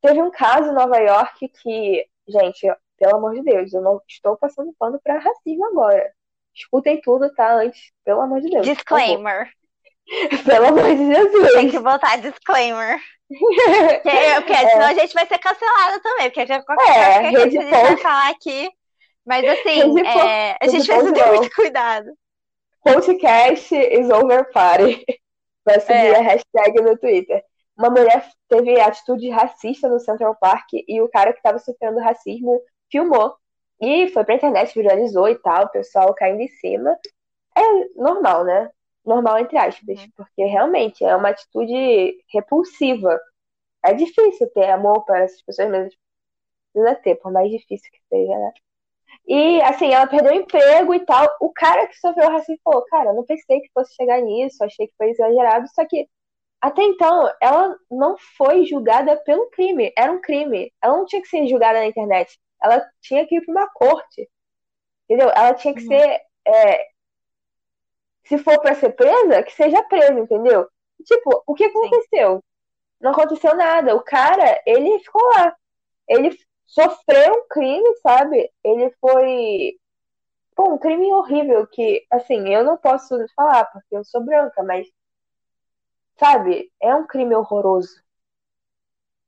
[0.00, 2.66] teve um caso em Nova York que, gente,
[2.98, 6.12] pelo amor de Deus, eu não estou passando pano para racismo agora.
[6.54, 7.54] Escutem tudo, tá?
[7.54, 8.66] Antes, pelo amor de Deus.
[8.66, 9.50] Disclaimer.
[10.46, 11.52] Pelo amor de Jesus.
[11.54, 13.00] Tem que botar disclaimer.
[13.28, 14.70] porque, porque é.
[14.70, 17.70] senão a gente vai ser cancelada também, porque já qualquer é, coisa que a gente
[17.70, 18.70] vai falar aqui.
[19.26, 22.12] Mas assim, é, a gente precisa ter muito cuidado.
[22.84, 25.04] Podcast is over party.
[25.66, 26.16] Vai seguir é.
[26.16, 27.44] a hashtag no Twitter.
[27.76, 32.58] Uma mulher teve atitude racista no Central Park e o cara que estava sofrendo racismo
[32.90, 33.34] filmou.
[33.78, 36.96] E foi pra internet, viralizou e tal, o pessoal caindo em cima.
[37.54, 38.70] É normal, né?
[39.06, 40.10] normal, entre aspas, uhum.
[40.16, 43.18] porque realmente é uma atitude repulsiva.
[43.84, 45.94] É difícil ter amor para essas pessoas, mas
[46.72, 48.52] precisa ter, por mais difícil que seja, né?
[49.26, 51.28] E, assim, ela perdeu o emprego e tal.
[51.40, 54.86] O cara que sofreu racismo falou: Cara, eu não pensei que fosse chegar nisso, achei
[54.86, 55.66] que foi exagerado.
[55.74, 56.08] Só que,
[56.60, 59.92] até então, ela não foi julgada pelo crime.
[59.96, 60.72] Era um crime.
[60.82, 62.38] Ela não tinha que ser julgada na internet.
[62.62, 64.28] Ela tinha que ir para uma corte.
[65.08, 65.30] Entendeu?
[65.34, 65.88] Ela tinha que uhum.
[65.88, 66.86] ser é,
[68.26, 70.68] se for para ser presa, que seja presa, entendeu?
[71.04, 72.36] Tipo, o que aconteceu?
[72.36, 72.42] Sim.
[73.00, 73.94] Não aconteceu nada.
[73.94, 75.54] O cara, ele ficou lá.
[76.08, 76.36] Ele
[76.66, 78.50] sofreu um crime, sabe?
[78.64, 79.78] Ele foi.
[80.54, 84.86] Pô, um crime horrível que, assim, eu não posso falar porque eu sou branca, mas.
[86.18, 86.72] Sabe?
[86.80, 88.02] É um crime horroroso.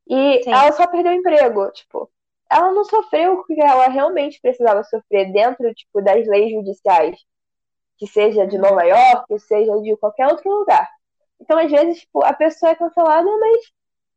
[0.08, 0.50] E Sim.
[0.52, 1.70] ela só perdeu o emprego.
[1.70, 2.10] Tipo,
[2.50, 7.18] ela não sofreu o que ela realmente precisava sofrer dentro, tipo, das leis judiciais
[7.98, 10.88] que seja de Nova York, que seja de qualquer outro lugar.
[11.40, 13.72] Então, às vezes, tipo, a pessoa é cancelada, mas o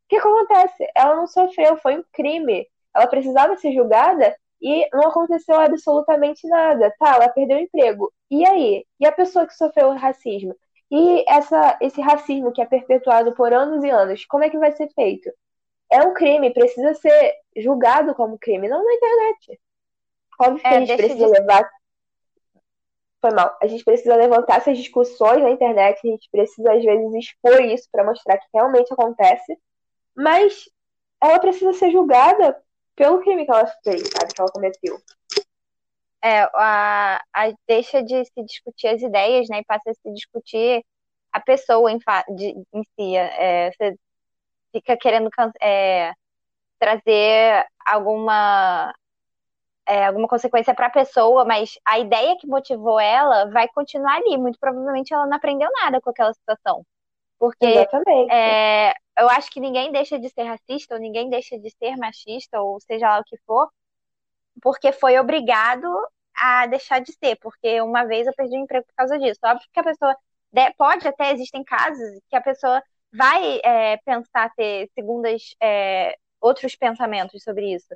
[0.07, 0.87] que acontece?
[0.95, 2.67] Ela não sofreu, foi um crime.
[2.95, 6.93] Ela precisava ser julgada e não aconteceu absolutamente nada.
[6.99, 8.11] Tá, ela perdeu o emprego.
[8.29, 8.85] E aí?
[8.99, 10.55] E a pessoa que sofreu racismo?
[10.89, 14.71] E essa, esse racismo que é perpetuado por anos e anos, como é que vai
[14.73, 15.31] ser feito?
[15.89, 19.59] É um crime, precisa ser julgado como crime, não na internet.
[20.39, 21.31] Óbvio que é, a gente precisa de...
[21.31, 21.69] levar
[23.21, 23.55] foi mal.
[23.61, 27.87] A gente precisa levantar essas discussões na internet, a gente precisa, às vezes, expor isso
[27.91, 29.57] para mostrar que realmente acontece,
[30.15, 30.67] mas
[31.21, 32.59] ela precisa ser julgada
[33.01, 34.95] pelo crime que ela fez, sabe, que ela cometeu.
[36.23, 40.85] É, a, a deixa de se discutir as ideias, né, e passa a se discutir
[41.31, 41.97] a pessoa em,
[42.35, 43.15] de, em si.
[43.15, 43.95] É, você
[44.71, 46.13] fica querendo é,
[46.77, 48.93] trazer alguma
[49.87, 54.37] é, alguma consequência para a pessoa, mas a ideia que motivou ela vai continuar ali.
[54.37, 56.85] Muito provavelmente ela não aprendeu nada com aquela situação.
[57.41, 57.65] Porque
[58.29, 62.61] é, eu acho que ninguém deixa de ser racista, ou ninguém deixa de ser machista,
[62.61, 63.67] ou seja lá o que for,
[64.61, 65.87] porque foi obrigado
[66.35, 67.35] a deixar de ser.
[67.37, 69.39] Porque uma vez eu perdi o emprego por causa disso.
[69.43, 70.15] Óbvio que a pessoa
[70.77, 72.79] pode até, existem casos que a pessoa
[73.11, 77.87] vai é, pensar ter segundas, é, outros pensamentos sobre isso.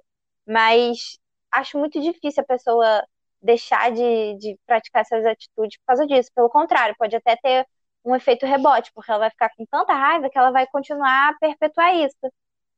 [0.44, 1.20] Mas
[1.52, 3.06] acho muito difícil a pessoa
[3.40, 6.32] deixar de, de praticar essas atitudes por causa disso.
[6.34, 7.68] Pelo contrário, pode até ter
[8.06, 11.38] um efeito rebote, porque ela vai ficar com tanta raiva que ela vai continuar a
[11.40, 12.34] perpetuar isso.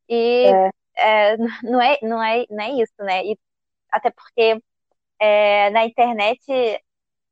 [0.08, 0.70] E é.
[0.96, 3.24] É, não, é, não, é, não é isso, né?
[3.24, 3.38] E
[3.90, 4.62] até porque
[5.20, 6.44] é, na internet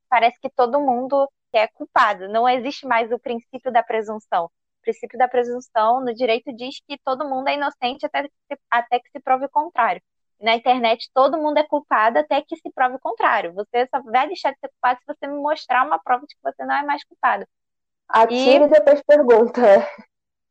[0.09, 2.29] parece que todo mundo é culpado.
[2.29, 4.47] Não existe mais o princípio da presunção.
[4.47, 8.29] O princípio da presunção no direito diz que todo mundo é inocente até,
[8.71, 10.03] até que se prove o contrário
[10.41, 13.55] na internet todo mundo é culpado até que se prove o contrário.
[13.55, 16.43] Você só vai deixar de ser culpado se você me mostrar uma prova de que
[16.43, 17.47] você não é mais culpado.
[18.09, 19.63] Atire e depois pergunta.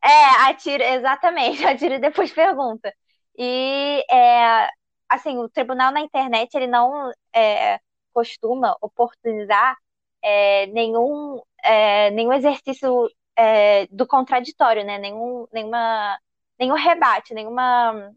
[0.04, 2.94] É, atire, exatamente, atire e depois pergunta.
[3.38, 4.70] E, é,
[5.10, 7.80] assim, o tribunal na internet, ele não é,
[8.14, 9.76] costuma oportunizar
[10.22, 14.98] é, nenhum, é, nenhum exercício é, do contraditório, né?
[14.98, 16.20] Nenhum, nenhuma,
[16.60, 18.12] nenhum rebate, nenhuma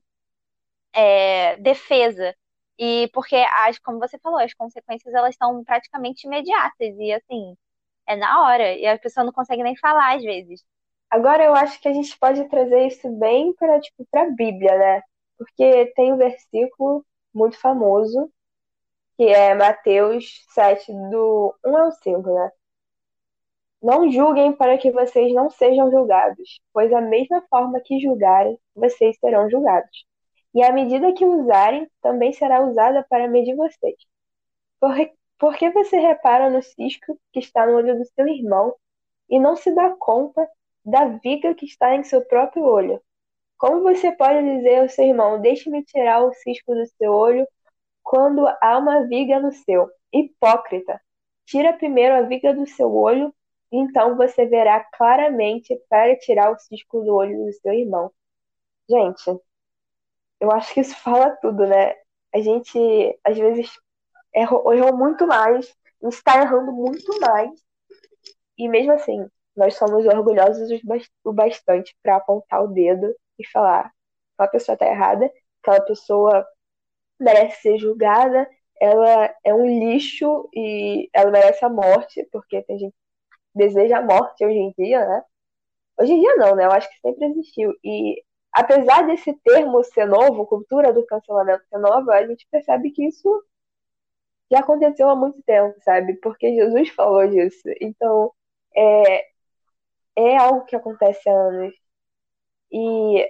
[0.93, 2.35] é, defesa.
[2.79, 6.95] E porque, as, como você falou, as consequências elas são praticamente imediatas.
[6.99, 7.57] E assim,
[8.09, 8.75] é na hora.
[8.77, 10.65] E a pessoa não consegue nem falar às vezes.
[11.11, 15.03] Agora eu acho que a gente pode trazer isso bem para tipo, a Bíblia, né?
[15.39, 18.31] Porque tem um versículo muito famoso,
[19.17, 22.51] que é Mateus 7, do 1 ao 5, né?
[23.83, 29.17] Não julguem para que vocês não sejam julgados, pois a mesma forma que julgarem, vocês
[29.21, 30.09] serão julgados
[30.55, 33.97] e a medida que usarem também será usada para medir vocês.
[35.39, 38.75] Por, que você repara no cisco que está no olho do seu irmão
[39.31, 40.49] e não se dá conta
[40.85, 43.01] da viga que está em seu próprio olho?
[43.57, 47.47] Como você pode dizer ao seu irmão, deixe-me tirar o cisco do seu olho,
[48.03, 49.89] quando há uma viga no seu?
[50.13, 51.01] Hipócrita!
[51.45, 53.35] Tira primeiro a viga do seu olho,
[53.71, 58.11] então você verá claramente para tirar o cisco do olho do seu irmão.
[58.89, 59.41] Gente,
[60.41, 61.95] eu acho que isso fala tudo, né?
[62.35, 62.79] A gente,
[63.25, 63.79] às vezes,
[64.35, 67.51] errou, errou muito mais, está errando muito mais,
[68.59, 70.69] e mesmo assim, nós somos orgulhosos
[71.25, 73.93] o bastante para apontar o dedo e falar:
[74.35, 75.31] aquela pessoa está errada,
[75.63, 76.47] aquela pessoa
[77.21, 78.49] merece ser julgada,
[78.81, 84.03] ela é um lixo e ela merece a morte, porque tem gente que deseja a
[84.03, 85.23] morte hoje em dia, né?
[86.01, 86.65] Hoje em dia não, né?
[86.67, 87.75] Eu acho que sempre existiu.
[87.85, 93.07] E apesar desse termo ser novo, cultura do cancelamento ser nova, a gente percebe que
[93.07, 93.45] isso
[94.51, 96.15] já aconteceu há muito tempo, sabe?
[96.17, 97.69] Porque Jesus falou disso.
[97.81, 98.33] Então,
[98.77, 99.27] é,
[100.17, 101.75] é algo que acontece há anos.
[102.73, 103.29] E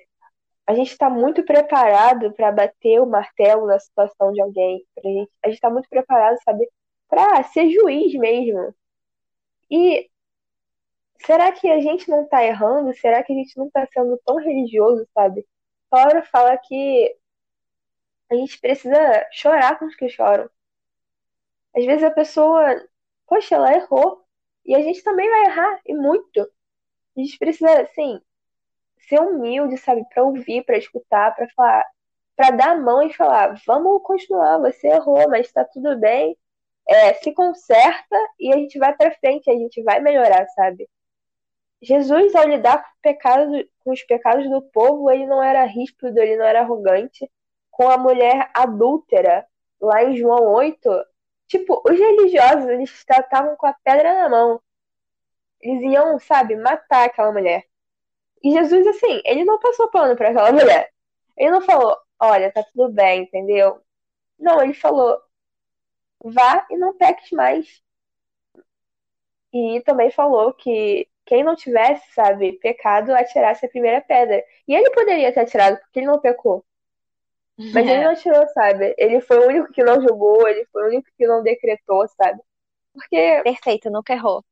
[0.66, 4.85] a gente está muito preparado para bater o martelo na situação de alguém.
[5.04, 6.68] Gente, a gente está muito preparado, sabe,
[7.09, 8.74] para ser juiz mesmo.
[9.70, 10.11] E
[11.24, 12.94] será que a gente não está errando?
[12.94, 15.46] Será que a gente não está sendo tão religioso, sabe?
[15.90, 17.16] Paulo fala que
[18.31, 20.50] a gente precisa chorar com os que choram.
[21.78, 22.84] Às vezes a pessoa,
[23.26, 24.24] poxa, ela errou.
[24.66, 26.40] E a gente também vai errar, e muito.
[27.16, 28.20] A gente precisa, assim,
[29.08, 30.04] ser humilde, sabe?
[30.12, 31.86] Para ouvir, para escutar, para falar,
[32.36, 36.36] para dar a mão e falar: vamos continuar, você errou, mas está tudo bem.
[36.88, 40.88] É, se conserta e a gente vai para frente, a gente vai melhorar, sabe?
[41.82, 46.36] Jesus, ao lidar com, pecado, com os pecados do povo, ele não era ríspido, ele
[46.36, 47.30] não era arrogante.
[47.70, 49.46] Com a mulher adúltera,
[49.80, 50.88] lá em João 8,
[51.48, 54.62] tipo, os religiosos, eles estavam com a pedra na mão.
[55.61, 57.64] Eles iam, sabe, matar aquela mulher.
[58.42, 60.92] E Jesus, assim, ele não passou pano para aquela mulher.
[61.37, 63.82] Ele não falou, olha, tá tudo bem, entendeu?
[64.38, 65.20] Não, ele falou,
[66.24, 67.82] vá e não peques mais.
[69.52, 74.42] E também falou que quem não tivesse, sabe, pecado, atirasse a primeira pedra.
[74.66, 76.64] E ele poderia ter atirado, porque ele não pecou.
[77.58, 77.90] Mas é.
[77.90, 78.94] ele não atirou, sabe?
[78.96, 82.40] Ele foi o único que não julgou, ele foi o único que não decretou, sabe?
[82.94, 83.40] Porque.
[83.42, 84.44] Perfeito, nunca errou.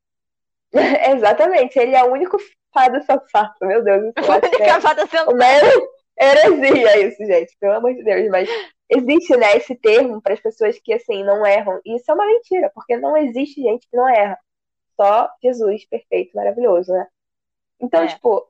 [0.72, 2.36] Exatamente, ele é o único
[2.74, 4.12] fada safado, meu Deus.
[4.16, 5.32] Isso única fada sensata.
[6.18, 8.28] heresia isso, gente, pelo amor de Deus.
[8.28, 8.48] Mas
[8.90, 11.80] existe, né, esse termo para as pessoas que, assim, não erram.
[11.84, 14.38] E isso é uma mentira, porque não existe gente que não erra.
[15.00, 17.06] Só Jesus, perfeito, maravilhoso, né?
[17.80, 18.06] Então, é.
[18.08, 18.46] tipo,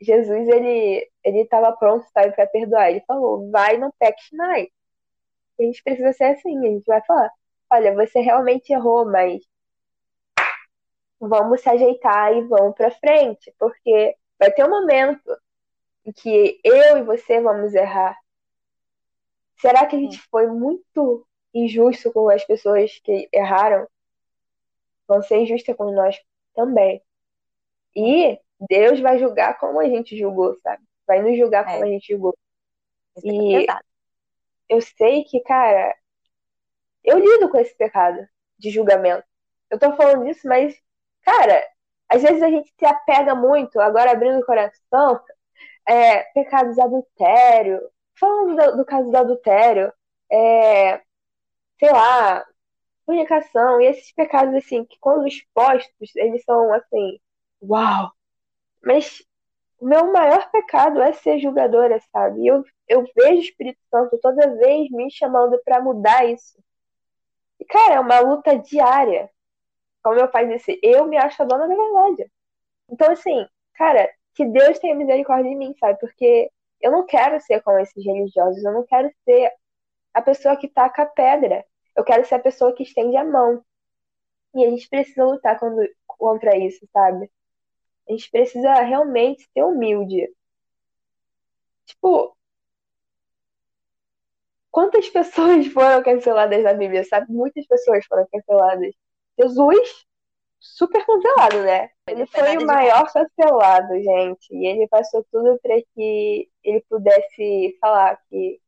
[0.00, 2.90] Jesus, ele, ele tava pronto, sabe, para perdoar.
[2.90, 4.68] Ele falou, vai, não peques mais.
[5.58, 7.30] A gente precisa ser assim, a gente vai falar,
[7.70, 9.42] olha, você realmente errou, mas
[11.20, 15.38] vamos se ajeitar e vamos para frente, porque vai ter um momento
[16.06, 18.16] em que eu e você vamos errar.
[19.58, 23.86] Será que a gente foi muito injusto com as pessoas que erraram?
[25.06, 26.18] Vão ser injustas com nós
[26.54, 27.02] também.
[27.94, 30.82] E Deus vai julgar como a gente julgou, sabe?
[31.06, 31.72] Vai nos julgar é.
[31.72, 32.36] como a gente julgou.
[33.16, 33.78] Isso é e é
[34.68, 35.94] eu sei que, cara,
[37.02, 39.24] eu lido com esse pecado de julgamento.
[39.68, 40.80] Eu tô falando disso, mas
[41.22, 41.64] Cara,
[42.08, 45.20] às vezes a gente se apega muito, agora abrindo o coração,
[45.88, 47.80] é, pecados de adultério,
[48.18, 49.92] falando do, do caso do adultério,
[50.30, 50.98] é,
[51.78, 52.44] sei lá,
[53.06, 57.20] fornicação, e esses pecados, assim, que quando expostos, eles são, assim,
[57.62, 58.12] uau!
[58.84, 59.22] Mas
[59.80, 62.46] meu maior pecado é ser julgadora, sabe?
[62.46, 66.58] Eu, eu vejo o Espírito Santo toda vez me chamando para mudar isso.
[67.58, 69.30] E, cara, é uma luta diária
[70.02, 72.30] como meu pai disse, eu me acho a dona da verdade.
[72.90, 75.98] Então, assim, cara, que Deus tenha misericórdia de mim, sabe?
[76.00, 79.52] Porque eu não quero ser como esses religiosos, eu não quero ser
[80.14, 81.64] a pessoa que taca a pedra.
[81.96, 83.62] Eu quero ser a pessoa que estende a mão.
[84.54, 85.58] E a gente precisa lutar
[86.06, 87.30] contra isso, sabe?
[88.10, 90.28] A gente precisa realmente ser humilde.
[91.86, 92.36] Tipo,
[94.68, 97.32] quantas pessoas foram canceladas na Bíblia, sabe?
[97.32, 98.92] Muitas pessoas foram canceladas.
[99.38, 100.04] Jesus,
[100.58, 101.90] super cancelado, né?
[102.08, 104.52] Ele foi o maior cancelado, gente.
[104.52, 108.60] E ele passou tudo para que ele pudesse falar que,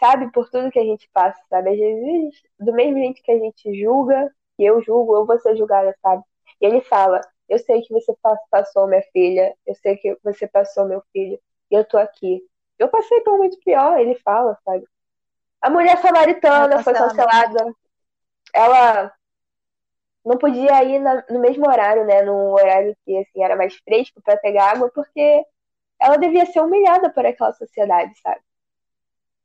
[0.00, 1.70] sabe, por tudo que a gente passa, sabe?
[1.72, 5.56] Às vezes, do mesmo jeito que a gente julga, que eu julgo, eu vou ser
[5.56, 6.22] julgada, sabe?
[6.58, 8.14] E ele fala: Eu sei que você
[8.50, 11.40] passou minha filha, eu sei que você passou meu filho,
[11.70, 12.42] e eu tô aqui.
[12.78, 14.86] Eu passei por muito pior, ele fala, sabe?
[15.60, 17.74] A mulher samaritana foi cancelada.
[18.52, 19.12] Ela
[20.24, 22.22] não podia ir na, no mesmo horário, né?
[22.22, 25.44] No horário que assim, era mais fresco para pegar água, porque
[26.00, 28.40] ela devia ser humilhada por aquela sociedade, sabe?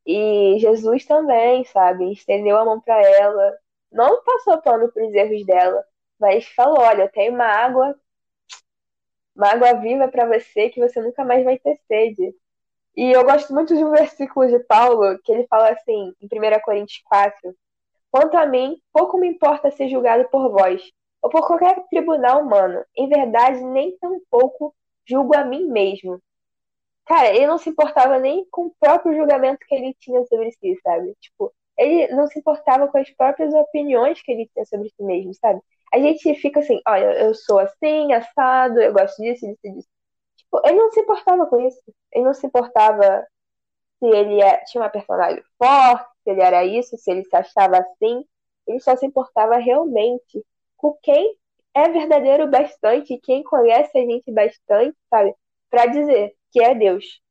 [0.05, 2.11] E Jesus também, sabe?
[2.11, 3.57] Estendeu a mão para ela,
[3.91, 5.85] não passou pano para os erros dela,
[6.21, 7.99] mas falou: olha, tenho uma água,
[9.35, 12.33] uma água viva para você que você nunca mais vai ter sede.
[12.95, 16.61] E eu gosto muito de um versículo de Paulo que ele fala assim, em 1
[16.61, 17.55] Coríntios 4,
[18.11, 20.81] Quanto a mim, pouco me importa ser julgado por vós,
[21.21, 22.83] ou por qualquer tribunal humano.
[22.95, 24.75] Em verdade, nem tão pouco
[25.07, 26.21] julgo a mim mesmo.
[27.05, 30.77] Cara, ele não se importava nem com o próprio julgamento que ele tinha sobre si,
[30.83, 31.15] sabe?
[31.21, 35.33] Tipo, ele não se importava com as próprias opiniões que ele tinha sobre si mesmo,
[35.35, 35.61] sabe?
[35.93, 39.89] A gente fica assim, olha, eu sou assim, assado, eu gosto disso, disso, disso.
[40.37, 41.81] Tipo, ele não se importava com isso.
[42.11, 43.25] Ele não se importava
[43.99, 47.77] se ele é, tinha uma personagem forte, se ele era isso, se ele se achava
[47.77, 48.25] assim.
[48.67, 50.45] Ele só se importava realmente
[50.77, 51.35] com quem
[51.73, 55.35] é verdadeiro bastante, quem conhece a gente bastante, sabe?
[55.69, 57.21] Para dizer que é Deus.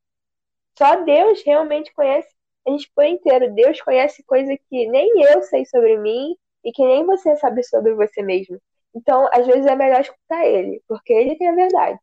[0.79, 2.29] Só Deus realmente conhece
[2.67, 3.53] a gente por inteiro.
[3.55, 7.95] Deus conhece coisa que nem eu sei sobre mim e que nem você sabe sobre
[7.95, 8.61] você mesmo.
[8.95, 11.99] Então, às vezes é melhor escutar ele, porque ele tem a verdade.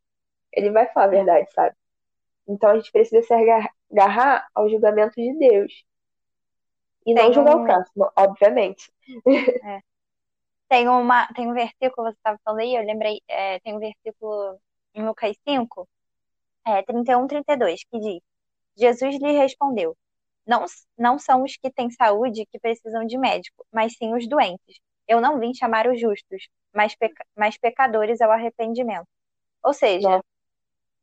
[0.54, 1.76] Ele vai falar a verdade, sabe?
[2.48, 3.34] Então a gente precisa se
[3.92, 5.84] agarrar ao julgamento de Deus.
[7.06, 7.62] E tem não julgar um...
[7.62, 8.92] o próximo, obviamente.
[9.64, 9.82] É.
[10.70, 14.60] Tem, uma, tem um versículo, você estava falando aí, eu lembrei, é, tem um versículo
[14.94, 15.88] em Lucas 5,
[16.66, 18.20] é, 31, 32, que diz:
[18.78, 19.96] Jesus lhe respondeu:
[20.48, 20.66] não,
[20.98, 24.80] não são os que têm saúde que precisam de médico, mas sim os doentes.
[25.08, 29.08] Eu não vim chamar os justos, mas, peca mas pecadores ao arrependimento.
[29.64, 30.22] Ou seja,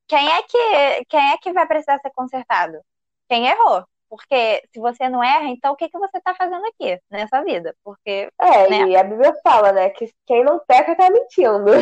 [0.09, 2.80] quem é que quem é que vai precisar ser consertado?
[3.28, 3.84] Quem errou.
[4.09, 7.74] Porque se você não erra, então o que, que você está fazendo aqui nessa vida?
[7.82, 8.28] Porque.
[8.40, 8.88] É, né?
[8.90, 11.72] e a Bíblia fala, né, que quem não peca tá mentindo.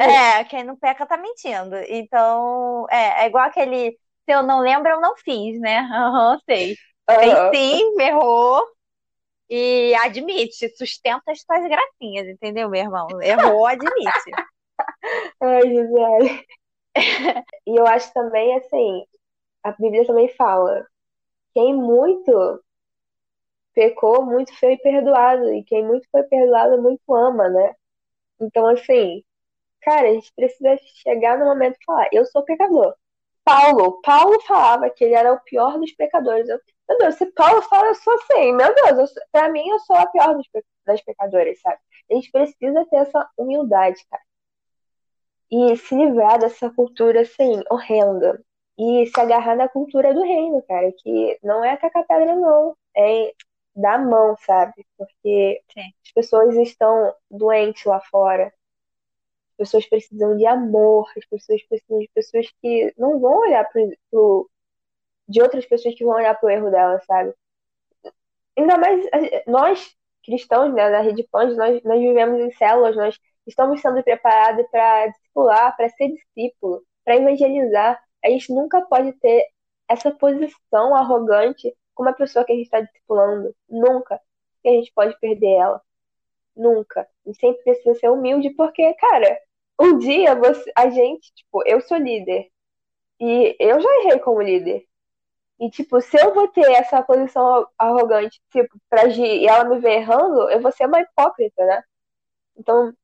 [0.00, 1.76] É, quem não peca tá mentindo.
[1.88, 3.98] Então, é, é igual aquele.
[4.28, 5.80] Se eu não lembro, eu não fiz, né?
[5.88, 6.76] Uhum, sei.
[7.08, 7.50] Uhum.
[7.54, 8.62] sim, errou.
[9.48, 13.08] E admite, sustenta as suas gracinhas, entendeu, meu irmão?
[13.22, 14.30] Errou, admite.
[15.40, 16.46] Ai, Gisele.
[17.66, 19.06] e eu acho também, assim,
[19.64, 20.86] a Bíblia também fala:
[21.54, 22.62] quem muito
[23.74, 25.54] pecou, muito foi perdoado.
[25.54, 27.74] E quem muito foi perdoado, muito ama, né?
[28.40, 29.24] Então, assim,
[29.82, 32.94] cara, a gente precisa chegar no momento e falar: eu sou pecador.
[33.48, 36.48] Paulo, Paulo falava que ele era o pior dos pecadores.
[36.48, 38.52] Eu, meu Deus, se Paulo fala, eu sou assim.
[38.52, 40.46] Meu Deus, eu, pra mim, eu sou a pior dos,
[40.86, 41.78] das pecadoras, sabe?
[42.10, 44.22] A gente precisa ter essa humildade, cara
[45.50, 48.40] e se livrar dessa cultura, assim, horrenda.
[48.78, 52.76] E se agarrar na cultura do reino, cara, que não é tacar pedra, não.
[52.96, 53.32] É
[53.74, 54.86] dar mão, sabe?
[54.96, 55.92] Porque Sim.
[56.04, 58.52] as pessoas estão doentes lá fora.
[59.58, 63.90] As pessoas precisam de amor, as pessoas precisam de pessoas que não vão olhar pro,
[64.10, 64.50] pro
[65.28, 67.34] de outras pessoas que vão olhar pro erro delas, sabe?
[68.56, 69.04] Ainda mais
[69.46, 74.66] nós, cristãos, né, da Rede Pães, nós, nós vivemos em células, nós estamos sendo preparados
[74.70, 78.02] para discipular, para ser discípulo, para evangelizar.
[78.24, 79.44] A gente nunca pode ter
[79.88, 83.54] essa posição arrogante com uma pessoa que a gente está discipulando.
[83.68, 84.20] Nunca.
[84.62, 85.82] Que a gente pode perder ela.
[86.56, 87.08] Nunca.
[87.26, 89.38] Gente sempre precisa ser humilde, porque, cara,
[89.80, 92.48] um dia você, a gente, tipo, eu sou líder.
[93.20, 94.84] E eu já errei como líder.
[95.60, 99.78] E, tipo, se eu vou ter essa posição arrogante, tipo, pra agir e ela me
[99.80, 101.82] ver errando, eu vou ser uma hipócrita, né?
[102.56, 102.94] Então,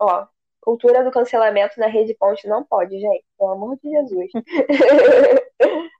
[0.00, 0.26] Ó,
[0.60, 3.24] cultura do cancelamento na rede ponte não pode, gente.
[3.38, 4.30] Pelo amor de Jesus.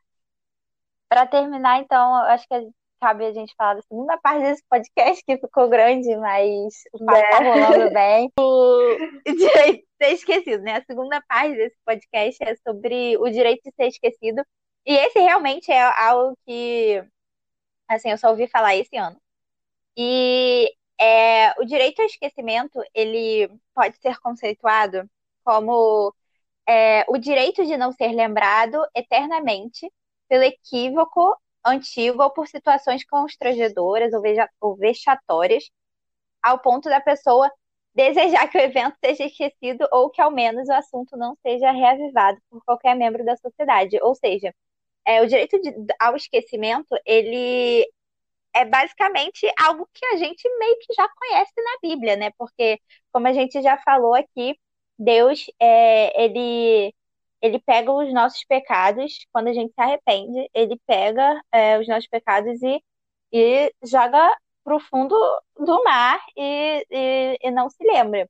[1.09, 2.55] Para terminar, então, acho que
[3.01, 7.31] cabe a gente falar da segunda parte desse podcast, que ficou grande, mas o papo
[7.31, 7.65] tá é.
[7.67, 8.31] rolando bem.
[8.39, 10.77] O direito de ser esquecido, né?
[10.77, 14.45] A segunda parte desse podcast é sobre o direito de ser esquecido.
[14.87, 17.03] E esse realmente é algo que,
[17.89, 19.21] assim, eu só ouvi falar esse ano.
[19.97, 20.71] E
[21.01, 25.09] é, o direito ao esquecimento, ele pode ser conceituado
[25.45, 26.15] como
[26.69, 29.91] é, o direito de não ser lembrado eternamente
[30.29, 34.23] pelo equívoco antigo ou por situações constrangedoras ou,
[34.61, 35.71] ou vexatórias,
[36.43, 37.51] ao ponto da pessoa
[37.95, 42.39] desejar que o evento seja esquecido ou que ao menos o assunto não seja reavivado
[42.51, 43.99] por qualquer membro da sociedade.
[44.03, 44.55] Ou seja,
[45.07, 47.87] é, o direito de, ao esquecimento, ele
[48.55, 52.31] é basicamente algo que a gente meio que já conhece na Bíblia, né?
[52.39, 52.81] Porque,
[53.13, 54.59] como a gente já falou aqui,
[54.99, 56.95] Deus, é, ele,
[57.43, 62.09] ele pega os nossos pecados, quando a gente se arrepende, ele pega é, os nossos
[62.09, 62.83] pecados e,
[63.33, 65.17] e joga pro fundo
[65.59, 68.29] do mar e, e, e não se lembra.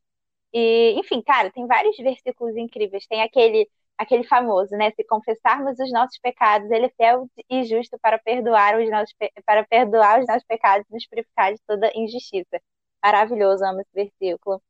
[0.53, 3.07] E, enfim, cara, tem vários versículos incríveis.
[3.07, 3.69] Tem aquele
[4.01, 4.91] aquele famoso, né?
[4.93, 9.63] Se confessarmos os nossos pecados, ele é fiel e justo para perdoar os nossos, para
[9.67, 12.61] perdoar os nossos pecados e nos purificar de toda injustiça.
[13.03, 14.63] Maravilhoso, amo esse versículo.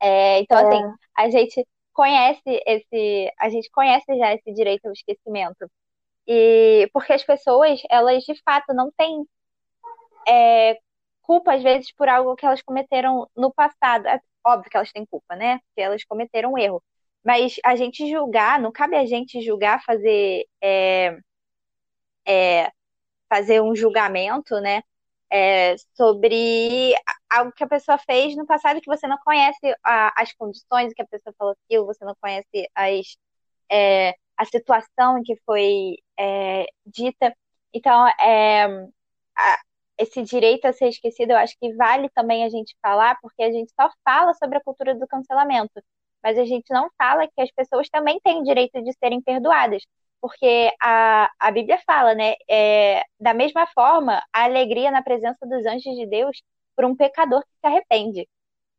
[0.00, 0.62] É, então, é.
[0.68, 5.70] assim, a gente conhece esse, a gente conhece já esse direito ao esquecimento.
[6.26, 9.26] E porque as pessoas, elas de fato não têm
[10.28, 10.78] é,
[11.22, 14.06] culpa, às vezes, por algo que elas cometeram no passado.
[14.08, 15.58] É óbvio que elas têm culpa, né?
[15.58, 16.82] Porque elas cometeram um erro.
[17.24, 21.16] Mas a gente julgar, não cabe a gente julgar, fazer, é,
[22.26, 22.70] é,
[23.28, 24.82] fazer um julgamento, né?
[25.30, 26.94] É, sobre
[27.36, 31.02] algo que a pessoa fez no passado que você não conhece a, as condições que
[31.02, 33.16] a pessoa falou aquilo, você não conhece as,
[33.70, 37.34] é, a situação em que foi é, dita.
[37.74, 38.64] Então, é,
[39.36, 39.58] a,
[39.98, 43.52] esse direito a ser esquecido, eu acho que vale também a gente falar, porque a
[43.52, 45.82] gente só fala sobre a cultura do cancelamento
[46.22, 49.82] mas a gente não fala que as pessoas também têm direito de serem perdoadas.
[50.20, 52.34] Porque a, a Bíblia fala, né?
[52.48, 56.40] É, da mesma forma, a alegria na presença dos anjos de Deus
[56.76, 58.28] por um pecador que se arrepende.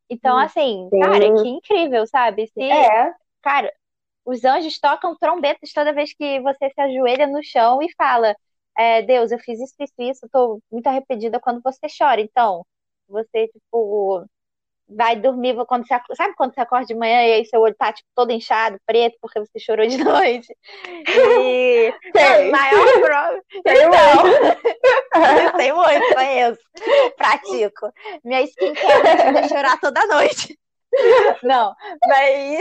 [0.09, 0.99] Então, assim, Sim.
[0.99, 2.47] cara, que incrível, sabe?
[2.47, 3.13] Se, é.
[3.41, 3.71] Cara,
[4.25, 8.35] os anjos tocam trombetas toda vez que você se ajoelha no chão e fala:
[8.77, 12.21] é, Deus, eu fiz isso, isso, isso, tô muito arrependida quando você chora.
[12.21, 12.65] Então,
[13.07, 14.25] você, tipo,
[14.95, 17.91] vai dormir quando você sabe quando você acorda de manhã e aí seu olho tá
[17.91, 20.55] tipo todo inchado, preto porque você chorou de noite.
[20.87, 22.51] E tem.
[22.51, 23.41] maior prova.
[23.63, 26.61] Tem então, tem muito, conheço.
[27.17, 27.91] Pratico.
[28.23, 30.57] Minha skincare me chorar toda noite.
[31.43, 31.73] Não,
[32.07, 32.59] mas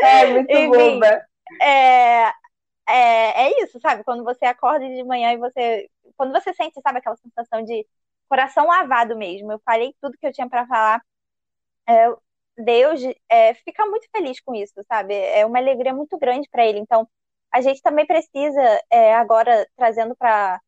[0.00, 1.22] é muito Enfim, boba.
[1.60, 2.32] É,
[2.88, 4.04] é, é isso, sabe?
[4.04, 5.88] Quando você acorda de manhã e você.
[6.16, 7.86] Quando você sente, sabe, aquela sensação de
[8.30, 9.52] coração lavado mesmo.
[9.52, 11.02] Eu falei tudo que eu tinha para falar.
[11.88, 12.08] É,
[12.58, 15.14] Deus é, fica muito feliz com isso, sabe?
[15.14, 16.78] É uma alegria muito grande para ele.
[16.80, 17.08] Então,
[17.52, 20.60] a gente também precisa, é, agora trazendo para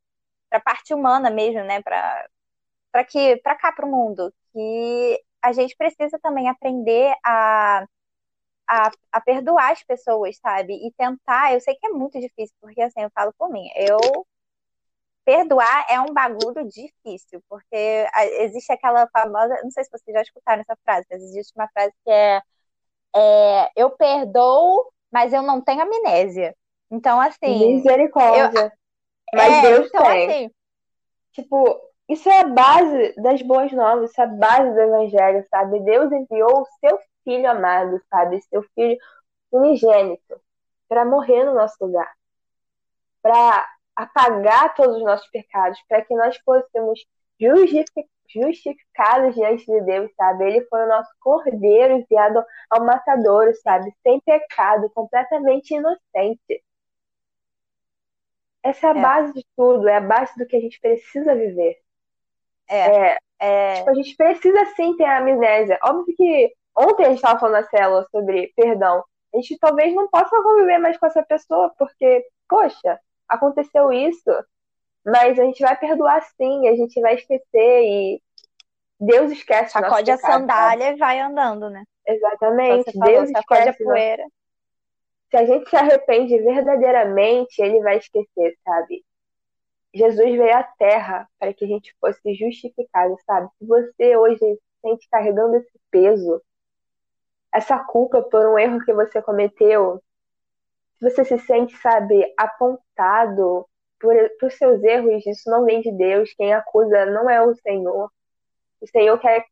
[0.52, 1.82] a parte humana mesmo, né?
[1.82, 7.84] Para que para cá, para o mundo, que a gente precisa também aprender a,
[8.68, 10.74] a, a, perdoar as pessoas, sabe?
[10.74, 11.54] E tentar.
[11.54, 13.68] Eu sei que é muito difícil, porque assim, eu falo por mim.
[13.76, 13.98] Eu
[15.24, 18.06] perdoar é um bagulho difícil, porque
[18.40, 21.92] existe aquela famosa, não sei se vocês já escutaram essa frase, mas existe uma frase
[22.04, 22.42] que é,
[23.14, 26.54] é eu perdoo, mas eu não tenho amnésia.
[26.90, 27.76] Então, assim.
[27.76, 28.60] Misericórdia.
[28.64, 28.70] Eu,
[29.34, 30.28] mas é, Deus então, tem.
[30.28, 30.50] Assim,
[31.32, 35.80] tipo, isso é a base das boas novas, isso é a base do evangelho, sabe?
[35.80, 38.40] Deus enviou o seu filho amado, sabe?
[38.42, 38.98] Seu filho
[39.50, 40.40] unigênito,
[40.88, 42.12] para morrer no nosso lugar.
[43.22, 43.66] Para
[43.96, 47.00] apagar todos os nossos pecados, para que nós fôssemos
[48.28, 50.44] justificados diante de Deus, sabe?
[50.44, 53.92] Ele foi o nosso cordeiro enviado ao matador, sabe?
[54.02, 56.62] Sem pecado, completamente inocente.
[58.62, 59.02] Essa é a é.
[59.02, 61.76] base de tudo, é a base do que a gente precisa viver.
[62.68, 62.76] É.
[62.78, 63.74] é, é...
[63.76, 65.78] Tipo, a gente precisa sim ter a amnésia.
[65.82, 69.04] Óbvio que ontem a gente estava falando na célula sobre perdão.
[69.34, 74.30] A gente talvez não possa conviver mais com essa pessoa, porque, poxa, aconteceu isso,
[75.04, 78.22] mas a gente vai perdoar sim, a gente vai esquecer e
[79.00, 79.72] Deus esquece.
[79.72, 80.96] Sacode a sandália sabe?
[80.96, 81.84] e vai andando, né?
[82.06, 82.92] Exatamente.
[82.92, 83.68] Falou, Deus esquece.
[83.68, 84.24] a poeira.
[85.30, 89.02] Se a gente se arrepende verdadeiramente, ele vai esquecer, sabe?
[89.94, 93.48] Jesus veio à Terra para que a gente fosse justificado, sabe?
[93.58, 96.40] Se você hoje se sente carregando esse peso,
[97.52, 100.02] essa culpa por um erro que você cometeu,
[101.02, 103.66] você se sente, sabe, apontado
[104.00, 106.32] por, por seus erros, isso não vem de Deus.
[106.34, 108.10] Quem acusa não é o Senhor.
[108.80, 109.44] O Senhor quer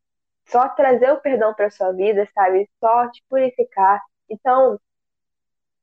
[0.47, 2.69] só trazer o perdão para sua vida, sabe?
[2.79, 4.01] Só te purificar.
[4.29, 4.79] Então,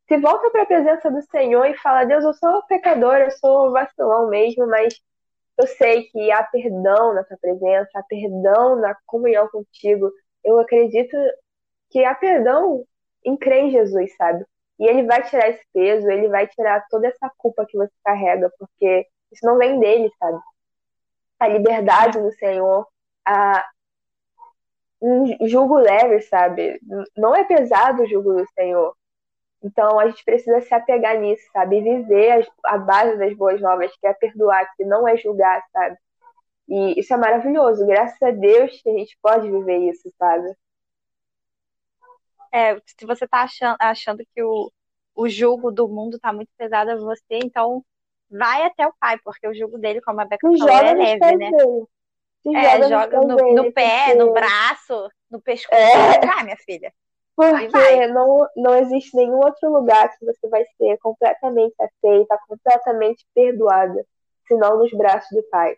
[0.08, 3.70] se volta para a presença do Senhor e fala: Deus, eu sou pecador, eu sou
[3.72, 4.94] vacilão mesmo, mas
[5.58, 10.10] eu sei que há perdão na tua presença, há perdão na comunhão contigo.
[10.44, 11.16] Eu acredito
[11.90, 12.84] que há perdão
[13.24, 14.44] em crer em Jesus, sabe?
[14.78, 18.50] E ele vai tirar esse peso, ele vai tirar toda essa culpa que você carrega,
[18.58, 20.38] porque isso não vem dele, sabe?
[21.40, 22.86] A liberdade do Senhor,
[23.26, 23.64] a
[25.00, 26.80] um jugo leve, sabe?
[27.16, 28.94] Não é pesado o jugo do Senhor.
[29.62, 31.78] Então a gente precisa se apegar nisso, sabe?
[31.78, 35.96] E viver a base das boas novas, que é perdoar, que não é julgar, sabe?
[36.68, 37.86] E isso é maravilhoso.
[37.86, 40.54] Graças a Deus que a gente pode viver isso, sabe?
[42.52, 44.70] É, se você está achando, achando que o,
[45.14, 47.84] o jugo do mundo está muito pesado a você, então
[48.30, 51.50] vai até o pai, porque o jugo dele, como a Beca falou, é leve, né?
[51.50, 51.86] Dele.
[52.42, 55.80] Se É, joga, joga no, no, dele, no pé, no braço, no pescoço.
[55.80, 56.24] É.
[56.24, 56.92] Vai, minha filha.
[57.34, 64.04] Porque não, não existe nenhum outro lugar que você vai ser completamente aceita, completamente perdoada,
[64.48, 65.76] senão nos braços do Pai.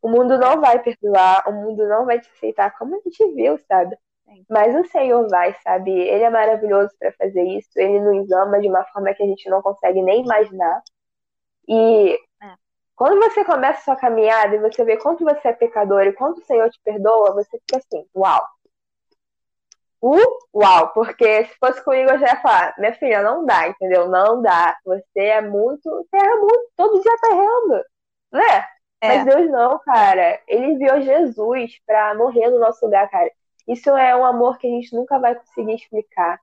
[0.00, 3.58] O mundo não vai perdoar, o mundo não vai te aceitar, como a gente viu,
[3.66, 3.96] sabe?
[4.48, 5.90] Mas o Senhor vai, sabe?
[5.90, 9.48] Ele é maravilhoso para fazer isso, ele nos ama de uma forma que a gente
[9.48, 10.82] não consegue nem imaginar.
[11.68, 12.54] E É.
[12.96, 16.40] quando você começa a sua caminhada e você vê quanto você é pecador e quanto
[16.40, 18.42] o Senhor te perdoa, você fica assim, uau.
[20.02, 20.18] Uh,
[20.52, 24.08] uau, porque se fosse comigo eu já ia falar, minha filha, não dá, entendeu?
[24.08, 24.76] Não dá.
[24.84, 27.84] Você é muito, você erra muito, todo dia tá errando,
[28.32, 28.66] né?
[29.02, 29.08] É.
[29.08, 30.40] Mas Deus não, cara.
[30.46, 33.30] Ele enviou Jesus pra morrer no nosso lugar, cara.
[33.66, 36.40] Isso é um amor que a gente nunca vai conseguir explicar.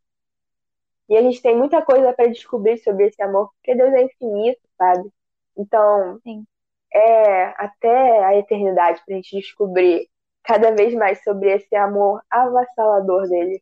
[1.10, 4.62] E a gente tem muita coisa pra descobrir sobre esse amor, porque Deus é infinito,
[4.78, 5.10] sabe?
[5.58, 6.46] Então, Sim.
[6.94, 10.08] é até a eternidade pra gente descobrir
[10.44, 13.62] cada vez mais sobre esse amor avassalador dele.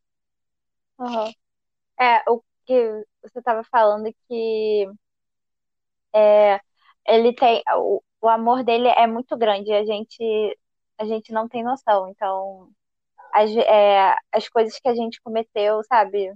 [0.99, 1.31] Uhum.
[1.99, 4.87] É, o que você estava falando que
[6.13, 6.59] é,
[7.07, 10.57] ele tem o, o amor dele é muito grande, a gente
[10.97, 12.09] a gente não tem noção.
[12.09, 12.69] Então,
[13.37, 16.31] as, é, as coisas que a gente cometeu, sabe?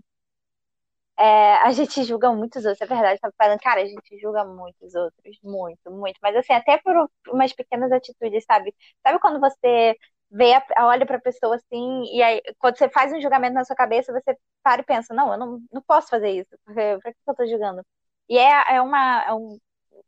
[1.18, 3.20] É, a gente julga muitos outros, é verdade.
[3.20, 6.18] Tava falando, cara, a gente julga muitos outros, muito, muito.
[6.22, 6.96] Mas assim, até por
[7.30, 8.74] umas pequenas atitudes, sabe?
[9.06, 9.96] Sabe quando você
[10.32, 13.76] vê, a- olha pra pessoa assim, e aí quando você faz um julgamento na sua
[13.76, 17.20] cabeça, você para e pensa, não, eu não, não posso fazer isso, porque pra que
[17.28, 17.86] eu tô julgando?
[18.30, 19.58] E é, é uma, é um,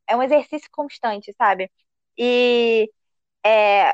[0.08, 1.72] é um exercício constante, sabe?
[2.18, 2.90] E
[3.46, 3.94] é,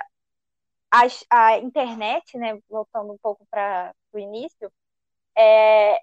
[0.92, 4.72] as- a, internet, né, voltando um pouco para o início,
[5.38, 6.00] é,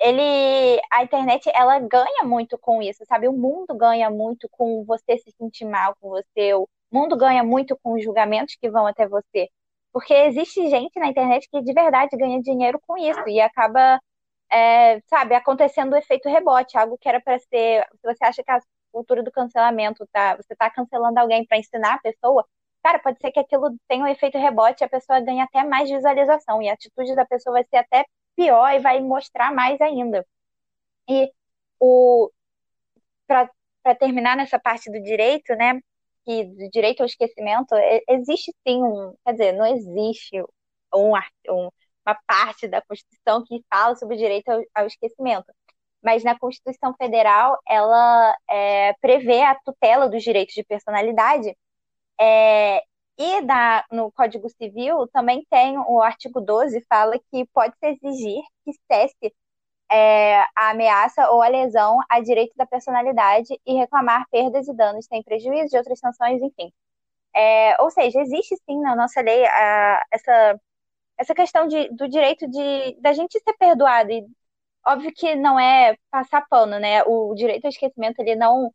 [0.00, 3.28] ele, a internet, ela ganha muito com isso, sabe?
[3.28, 7.78] O mundo ganha muito com você se sentir mal com você, o mundo ganha muito
[7.82, 9.48] com os julgamentos que vão até você.
[9.92, 14.00] Porque existe gente na internet que de verdade ganha dinheiro com isso e acaba,
[14.50, 17.86] é, sabe, acontecendo o efeito rebote, algo que era para ser.
[18.00, 18.60] Se você acha que a
[18.92, 22.46] cultura do cancelamento tá, você tá cancelando alguém para ensinar a pessoa,
[22.82, 25.90] cara, pode ser que aquilo tenha um efeito rebote e a pessoa ganhe até mais
[25.90, 28.04] visualização e a atitude da pessoa vai ser até
[28.36, 30.26] pior e vai mostrar mais ainda.
[31.10, 31.32] E
[31.80, 32.30] o
[33.26, 35.80] para terminar nessa parte do direito, né?
[36.24, 40.40] Que do direito ao esquecimento, e- existe sim um, quer dizer, não existe
[40.94, 41.12] um,
[41.50, 41.70] um-
[42.06, 45.52] uma parte da Constituição que fala sobre o direito ao, ao esquecimento.
[46.02, 51.54] Mas na Constituição Federal, ela é, prevê a tutela dos direitos de personalidade
[52.20, 52.82] é,
[53.18, 53.40] e
[53.92, 59.34] no Código Civil também tem o artigo 12, fala que pode-se exigir que cesse
[59.90, 65.06] é, a ameaça ou a lesão a direito da personalidade e reclamar perdas e danos
[65.06, 66.72] sem prejuízo de outras sanções, enfim.
[67.34, 70.60] É, ou seja, existe sim na nossa lei a, essa,
[71.18, 74.10] essa questão de, do direito de da gente ser perdoado.
[74.12, 74.26] E
[74.86, 77.02] óbvio que não é passar pano, né?
[77.04, 78.72] O direito ao esquecimento ele não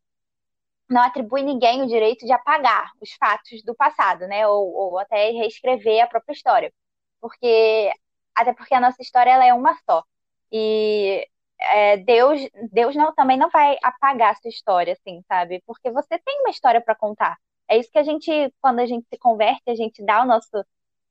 [0.90, 4.48] não atribui ninguém o direito de apagar os fatos do passado, né?
[4.48, 6.74] Ou, ou até reescrever a própria história.
[7.22, 7.92] Porque,
[8.36, 10.04] até porque a nossa história ela é uma só.
[10.52, 11.28] E
[11.60, 12.40] é, Deus,
[12.72, 15.62] Deus não, também não vai apagar a sua história, assim, sabe?
[15.66, 17.38] Porque você tem uma história para contar.
[17.68, 18.32] É isso que a gente,
[18.62, 20.50] quando a gente se converte, a gente dá o nosso,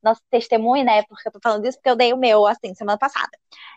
[0.03, 1.03] nosso testemunho, né?
[1.05, 3.31] Porque eu tô falando isso porque eu dei o meu, assim, semana passada.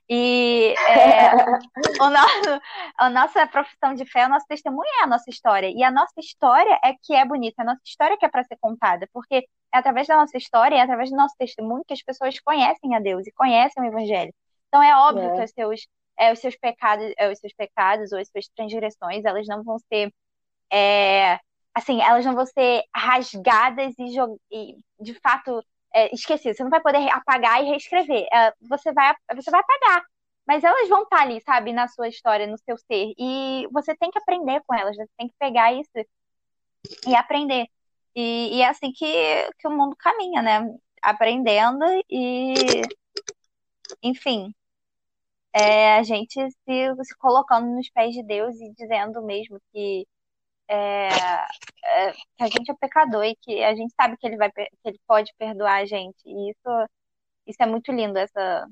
[0.10, 1.32] E é,
[2.02, 2.62] o nosso,
[2.98, 5.70] a nossa profissão de fé, o nosso testemunho é a nossa história.
[5.70, 8.58] E a nossa história é que é bonita, a nossa história que é para ser
[8.60, 12.40] contada, porque é através da nossa história, é através do nosso testemunho que as pessoas
[12.40, 14.34] conhecem a Deus e conhecem o Evangelho.
[14.68, 15.36] Então é óbvio É.
[15.36, 19.26] que os seus, é, os seus pecados, é, os seus pecados ou as suas transgressões,
[19.26, 20.14] elas não vão ser
[20.72, 21.40] é,
[21.74, 24.18] assim, elas não vão ser rasgadas e,
[24.52, 25.62] e, de fato
[25.96, 26.58] é, esquecidas.
[26.58, 28.28] Você não vai poder apagar e reescrever.
[28.34, 30.04] É, você vai, você vai apagar.
[30.48, 33.14] Mas elas vão estar ali, sabe, na sua história, no seu ser.
[33.18, 35.90] E você tem que aprender com elas, você tem que pegar isso
[37.08, 37.68] e aprender.
[38.16, 39.06] E, e é assim que,
[39.60, 40.62] que o mundo caminha, né?
[41.02, 42.54] Aprendendo e,
[44.02, 44.54] enfim,
[45.54, 50.08] é, a gente se, se colocando nos pés de Deus e dizendo mesmo que,
[50.68, 54.52] é, é, que a gente é pecador e que a gente sabe que ele vai,
[54.52, 56.18] que ele pode perdoar a gente.
[56.26, 56.90] E isso,
[57.48, 58.68] isso é muito lindo, essa,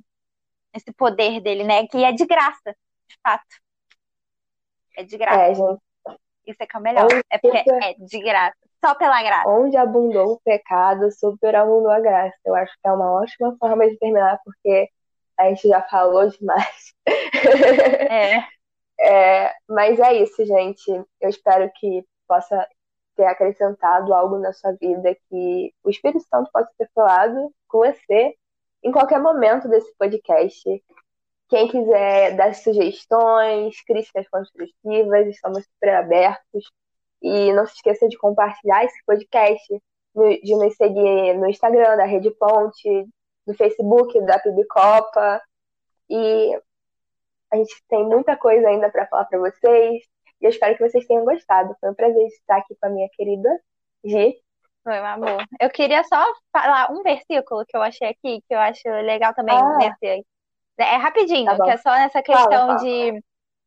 [0.73, 1.87] esse poder dele, né?
[1.87, 2.75] Que é de graça,
[3.07, 3.45] de fato.
[4.97, 5.41] É de graça.
[5.41, 5.81] É, gente.
[6.45, 7.05] Isso é que é o melhor.
[7.05, 8.57] Onde É porque é de graça.
[8.83, 9.49] Só pela graça.
[9.49, 12.37] Onde abundou o pecado, superabundou a graça.
[12.43, 14.89] Eu acho que é uma ótima forma de terminar, porque
[15.37, 16.93] a gente já falou demais.
[18.09, 18.43] É.
[18.99, 20.89] É, mas é isso, gente.
[21.19, 22.67] Eu espero que possa
[23.15, 28.35] ter acrescentado algo na sua vida que o Espírito Santo possa ter falado com você
[28.83, 30.83] em qualquer momento desse podcast.
[31.49, 36.65] Quem quiser dar sugestões, críticas construtivas, estamos super abertos.
[37.21, 39.81] E não se esqueça de compartilhar esse podcast,
[40.43, 43.07] de nos seguir no Instagram da Rede Ponte,
[43.47, 45.41] no Facebook da Pibicopa.
[46.09, 46.59] E
[47.53, 50.03] a gente tem muita coisa ainda para falar para vocês.
[50.41, 51.75] E eu espero que vocês tenham gostado.
[51.79, 53.49] Foi um prazer estar aqui com a minha querida
[54.03, 54.35] Gi.
[54.83, 55.45] Foi, meu amor.
[55.61, 59.55] Eu queria só falar um versículo que eu achei aqui, que eu acho legal também
[59.55, 59.77] Ah.
[59.77, 60.25] nesse.
[60.77, 62.75] É rapidinho, Tá que é só nessa questão fala.
[62.77, 63.23] de,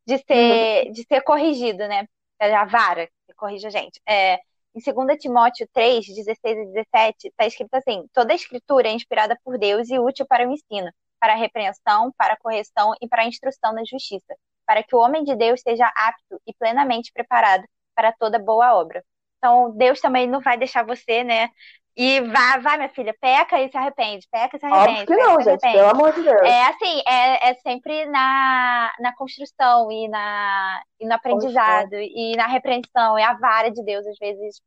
[0.07, 2.05] de ser, de ser corrigido, né?
[2.39, 4.01] É a vara que corrige a gente.
[4.07, 4.35] É,
[4.75, 9.39] em 2 Timóteo 3, 16 e 17, está escrito assim: toda a escritura é inspirada
[9.43, 10.91] por Deus e útil para o ensino,
[11.21, 14.35] para a repreensão, para a correção e para a instrução na justiça,
[14.67, 17.65] para que o homem de Deus seja apto e plenamente preparado
[17.95, 19.03] para toda boa obra.
[19.39, 21.51] Então, Deus também não vai deixar você, né?
[21.97, 25.15] E vai, vai, minha filha, peca e se arrepende, peca e se arrepende, Óbvio que
[25.17, 25.61] não, gente.
[25.61, 25.79] arrepende.
[25.79, 26.43] Pelo amor de Deus.
[26.43, 32.47] É assim, é, é sempre na, na construção e, na, e no aprendizado e na
[32.47, 33.19] repreensão.
[33.19, 34.61] E a vara de Deus, às vezes,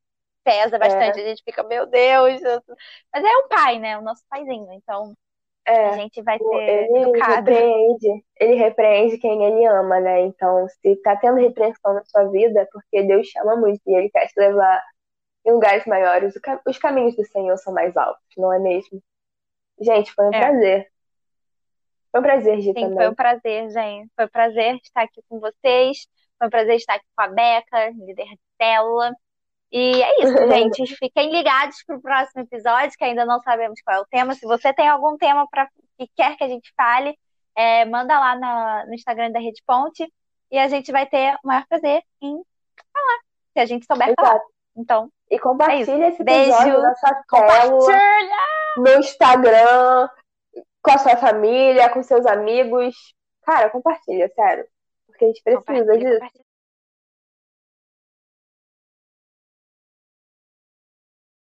[0.43, 1.19] pesa bastante.
[1.19, 2.41] A gente fica, meu Deus.
[2.41, 2.61] eu-
[3.13, 3.97] Mas é o pai, né?
[3.97, 4.71] O nosso paizinho.
[4.73, 5.13] Então,
[5.69, 5.93] a É.
[5.93, 7.51] gente vai O- ser Ele educado.
[7.51, 10.21] repreende, ele repreende quem ele ama, né?
[10.21, 14.09] Então, se tá tendo repreensão na sua vida, é porque Deus chama muito e ele
[14.09, 14.83] quer te levar
[15.45, 16.33] em lugares maiores.
[16.67, 19.01] Os caminhos do Senhor são mais altos, não é mesmo?
[19.79, 20.39] Gente, foi um É.
[20.39, 20.87] prazer.
[22.11, 22.97] Foi um prazer, Gi, Sim, também.
[22.97, 24.11] foi um prazer, gente.
[24.15, 26.07] Foi um prazer estar aqui com vocês.
[26.37, 29.13] Foi um prazer estar aqui com a Beca, líder de célula.
[29.71, 30.33] E é isso,
[30.83, 30.95] gente.
[30.97, 34.33] Fiquem ligados para o próximo episódio, que ainda não sabemos qual é o tema.
[34.33, 35.67] Se você tem algum tema pra,
[35.97, 37.17] que quer que a gente fale,
[37.55, 40.11] é, manda lá na- no Instagram da Rede Ponte
[40.51, 42.33] e a gente vai ter o maior prazer em
[42.93, 43.19] falar,
[43.53, 44.29] se a gente souber falar.
[44.31, 44.45] Exato.
[44.77, 46.49] Então, E compartilha esse Beijo.
[46.51, 47.99] episódio na sua compartilha!
[48.77, 50.09] no Instagram,
[50.81, 52.95] com a sua família, com seus amigos.
[53.43, 54.65] Cara, compartilha, sério.
[55.05, 56.13] Porque a gente precisa Compartilha, disso.
[56.19, 56.45] compartilha.